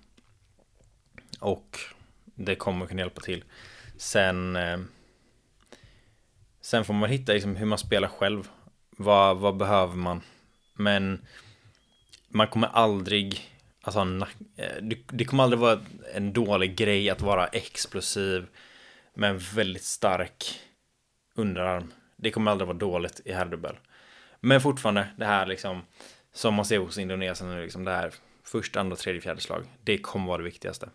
Och 1.39 1.79
det 2.23 2.55
kommer 2.55 2.85
kunna 2.85 3.01
hjälpa 3.01 3.21
till. 3.21 3.43
Sen 3.97 4.55
eh, 4.55 4.79
Sen 6.61 6.85
får 6.85 6.93
man 6.93 7.09
hitta 7.09 7.33
liksom 7.33 7.55
hur 7.55 7.65
man 7.65 7.77
spelar 7.77 8.07
själv. 8.07 8.49
Vad, 8.97 9.37
vad 9.37 9.57
behöver 9.57 9.95
man? 9.95 10.21
Men 10.73 11.25
man 12.27 12.47
kommer 12.47 12.67
aldrig 12.67 13.41
Alltså, 13.81 14.27
eh, 14.55 14.83
det 15.11 15.25
kommer 15.25 15.43
aldrig 15.43 15.59
vara 15.59 15.79
en 16.13 16.33
dålig 16.33 16.75
grej 16.75 17.09
att 17.09 17.21
vara 17.21 17.47
explosiv 17.47 18.47
med 19.13 19.29
en 19.29 19.37
väldigt 19.37 19.83
stark 19.83 20.59
underarm. 21.35 21.91
Det 22.21 22.31
kommer 22.31 22.51
aldrig 22.51 22.67
vara 22.67 22.77
dåligt 22.77 23.21
i 23.25 23.31
herrdubbel. 23.31 23.79
Men 24.39 24.61
fortfarande 24.61 25.07
det 25.17 25.25
här 25.25 25.45
liksom 25.45 25.81
som 26.33 26.53
man 26.53 26.65
ser 26.65 26.77
hos 26.77 26.97
Indonesien 26.97 27.49
nu 27.49 27.63
liksom 27.63 27.83
det 27.83 27.91
här 27.91 28.13
första, 28.43 28.79
andra, 28.79 28.95
tredje, 28.95 29.21
fjärde 29.21 29.41
slag. 29.41 29.63
Det 29.83 29.97
kommer 29.97 30.27
vara 30.27 30.37
det 30.37 30.43
viktigaste. 30.43 30.89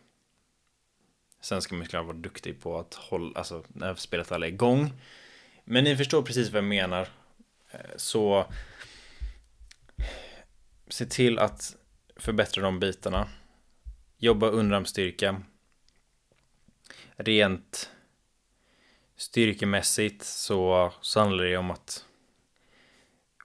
Sen 1.41 1.63
ska 1.63 1.75
man 1.75 1.87
ju 1.93 2.03
vara 2.03 2.17
duktig 2.17 2.61
på 2.61 2.79
att 2.79 2.95
hålla, 2.95 3.39
alltså 3.39 3.65
när 3.69 3.95
spelet 3.95 4.31
väl 4.31 4.43
är 4.43 4.47
igång. 4.47 4.93
Men 5.65 5.85
ni 5.85 5.97
förstår 5.97 6.23
precis 6.23 6.51
vad 6.51 6.59
jag 6.59 6.69
menar. 6.69 7.09
Eh, 7.71 7.81
så 7.97 8.47
se 10.89 11.07
till 11.07 11.39
att 11.39 11.77
förbättra 12.17 12.63
de 12.63 12.81
bitarna. 12.81 13.29
Jobba 14.19 14.49
underarmsstyrka. 14.49 15.43
Rent 17.17 17.91
styrkemässigt 19.17 20.23
så, 20.25 20.93
så 21.01 21.21
handlar 21.21 21.45
det 21.45 21.57
om 21.57 21.71
att 21.71 22.05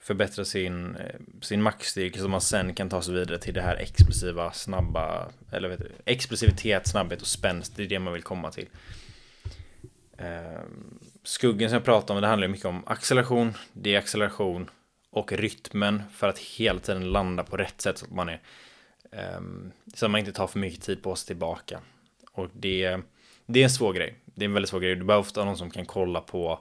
förbättra 0.02 0.46
sin, 0.46 0.96
eh, 0.96 1.20
sin 1.42 1.62
maxstyrka 1.62 2.20
så 2.20 2.28
man 2.28 2.42
sen 2.42 2.74
kan 2.74 2.90
ta 2.90 3.02
sig 3.02 3.14
vidare 3.14 3.38
till 3.38 3.54
det 3.54 3.62
här 3.62 3.76
explosiva, 3.76 4.52
snabba, 4.52 5.32
eller 5.52 5.70
vet 5.70 5.80
du, 5.80 5.92
explosivitet, 6.06 6.88
snabbhet 6.88 7.22
och 7.22 7.28
spänst. 7.28 7.76
Det 7.76 7.84
är 7.84 7.88
det 7.88 8.00
man 8.00 8.14
vill 8.14 8.24
komma 8.24 8.52
till. 8.52 8.68
Ehm, 10.18 11.00
skuggen 11.24 11.70
som 11.70 11.74
jag 11.76 11.84
pratade 11.84 12.18
om, 12.18 12.22
det 12.22 12.28
handlar 12.28 12.48
mycket 12.48 12.66
om 12.66 12.84
acceleration, 12.88 13.54
deacceleration 13.74 14.70
och 15.10 15.32
rytmen 15.32 16.04
för 16.14 16.30
att 16.30 16.40
hela 16.40 16.80
tiden 16.80 17.12
landa 17.12 17.44
på 17.44 17.58
rätt 17.58 17.82
sätt 17.82 17.98
så 17.98 18.06
att 18.06 18.12
man 18.12 18.30
är 18.30 18.42
ehm, 19.12 19.72
så 19.94 20.06
att 20.06 20.12
man 20.12 20.20
inte 20.20 20.32
tar 20.32 20.48
för 20.48 20.60
mycket 20.60 20.84
tid 20.84 21.04
på 21.04 21.16
sig 21.16 21.28
tillbaka. 21.28 21.80
Och 22.32 22.50
det, 22.54 23.00
det 23.46 23.60
är 23.60 23.64
en 23.64 23.70
svår 23.70 23.94
grej. 23.94 24.16
Det 24.36 24.46
är 24.46 24.48
en 24.48 24.54
väldigt 24.54 24.70
svår 24.70 24.80
grej. 24.80 24.96
Du 24.96 25.04
behöver 25.04 25.22
ofta 25.22 25.46
någon 25.46 25.58
som 25.58 25.72
kan 25.72 25.86
kolla 25.86 26.22
på 26.22 26.60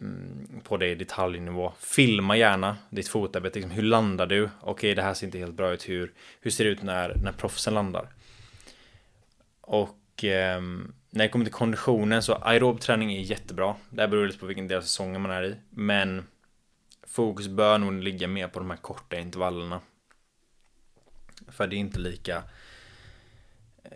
mm, 0.00 0.60
på 0.64 0.76
det 0.76 0.88
i 0.88 0.94
detaljnivå. 0.94 1.72
Filma 1.78 2.36
gärna 2.36 2.76
ditt 2.90 3.08
fotarbete. 3.08 3.58
Liksom, 3.58 3.70
hur 3.70 3.82
landar 3.82 4.26
du? 4.26 4.50
Okej, 4.60 4.94
det 4.94 5.02
här 5.02 5.14
ser 5.14 5.26
inte 5.26 5.38
helt 5.38 5.54
bra 5.54 5.72
ut. 5.72 5.88
Hur, 5.88 6.12
hur 6.40 6.50
ser 6.50 6.64
det 6.64 6.70
ut 6.70 6.82
när, 6.82 7.14
när 7.14 7.32
proffsen 7.32 7.74
landar? 7.74 8.08
Och 9.60 10.24
eh, 10.24 10.60
när 11.10 11.24
det 11.24 11.28
kommer 11.28 11.44
till 11.44 11.54
konditionen 11.54 12.22
så 12.22 12.34
aerob 12.34 12.80
träning 12.80 13.12
är 13.12 13.20
jättebra. 13.20 13.74
Det 13.90 14.00
här 14.00 14.08
beror 14.08 14.26
lite 14.26 14.38
på 14.38 14.46
vilken 14.46 14.68
del 14.68 14.78
av 14.78 14.82
säsongen 14.82 15.20
man 15.20 15.30
är 15.30 15.44
i. 15.44 15.56
Men 15.70 16.24
fokus 17.06 17.48
bör 17.48 17.78
nog 17.78 17.92
ligga 17.92 18.28
mer 18.28 18.48
på 18.48 18.58
de 18.58 18.70
här 18.70 18.76
korta 18.76 19.18
intervallerna. 19.18 19.80
För 21.48 21.66
det 21.66 21.76
är 21.76 21.78
inte 21.78 21.98
lika 21.98 22.42
eh, 23.84 23.90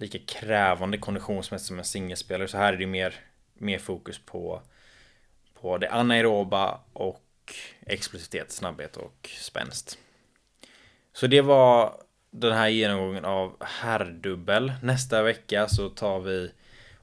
lika 0.00 0.18
krävande 0.18 0.98
konditionsmässigt 0.98 1.68
som 1.68 1.78
en 1.78 1.84
singelspelare. 1.84 2.48
Så 2.48 2.56
här 2.56 2.72
är 2.72 2.76
det 2.76 2.86
mer, 2.86 3.14
mer 3.54 3.78
fokus 3.78 4.18
på, 4.18 4.62
på 5.60 5.78
det 5.78 5.90
anaeroba 5.90 6.80
och 6.92 7.24
explosivitet, 7.86 8.50
snabbhet 8.50 8.96
och 8.96 9.30
spänst. 9.38 9.98
Så 11.12 11.26
det 11.26 11.40
var 11.40 11.94
den 12.30 12.52
här 12.52 12.68
genomgången 12.68 13.24
av 13.24 13.56
herrdubbel. 13.60 14.72
Nästa 14.82 15.22
vecka 15.22 15.68
så 15.68 15.88
tar 15.88 16.20
vi 16.20 16.52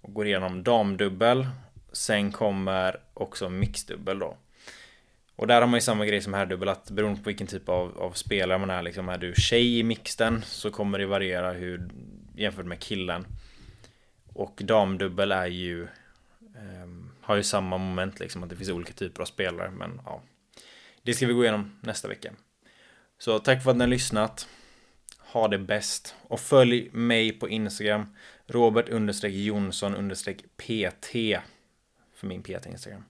och 0.01 0.13
går 0.13 0.27
igenom 0.27 0.63
damdubbel. 0.63 1.47
Sen 1.91 2.31
kommer 2.31 2.99
också 3.13 3.49
mixdubbel 3.49 4.19
då. 4.19 4.38
Och 5.36 5.47
där 5.47 5.62
har 5.62 5.67
man 5.67 5.77
ju 5.77 5.81
samma 5.81 6.05
grej 6.05 6.21
som 6.21 6.33
herrdubbel 6.33 6.69
att 6.69 6.89
beroende 6.89 7.21
på 7.21 7.29
vilken 7.29 7.47
typ 7.47 7.69
av, 7.69 7.97
av 7.97 8.12
spelare 8.12 8.57
man 8.57 8.69
är 8.69 8.81
liksom 8.81 9.10
är 9.10 9.17
du 9.17 9.33
tjej 9.36 9.79
i 9.79 9.83
mixten 9.83 10.41
så 10.45 10.71
kommer 10.71 10.99
det 10.99 11.05
variera 11.05 11.51
hur 11.51 11.89
jämfört 12.38 12.65
med 12.65 12.80
killen. 12.80 13.26
Och 14.34 14.62
damdubbel 14.63 15.32
är 15.32 15.47
ju 15.47 15.84
eh, 16.56 16.88
har 17.21 17.36
ju 17.36 17.43
samma 17.43 17.78
moment 17.78 18.19
liksom 18.19 18.43
att 18.43 18.50
det 18.50 18.56
finns 18.56 18.69
olika 18.69 18.93
typer 18.93 19.21
av 19.21 19.26
spelare 19.26 19.71
men 19.71 20.02
ja. 20.06 20.21
Det 21.02 21.13
ska 21.13 21.28
vi 21.28 21.34
gå 21.34 21.43
igenom 21.43 21.80
nästa 21.82 22.08
vecka. 22.08 22.34
Så 23.17 23.39
tack 23.39 23.63
för 23.63 23.71
att 23.71 23.78
ni 23.78 23.84
har 23.84 23.89
lyssnat. 23.89 24.47
Ha 25.19 25.47
det 25.47 25.58
bäst 25.58 26.15
och 26.21 26.39
följ 26.39 26.89
mig 26.91 27.32
på 27.32 27.50
Instagram 27.50 28.15
Robert 28.47 28.89
understreck 28.89 29.34
Jonsson 29.34 29.95
understreck 29.95 30.38
PT 30.58 31.12
för 32.13 32.28
min 32.28 32.43
PT 32.43 32.65
Instagram. 32.65 33.04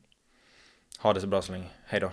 Ha 1.00 1.14
det 1.14 1.22
så 1.22 1.28
bra 1.28 1.42
så 1.42 1.52
länge. 1.52 1.70
Hej 1.86 2.00
då. 2.00 2.12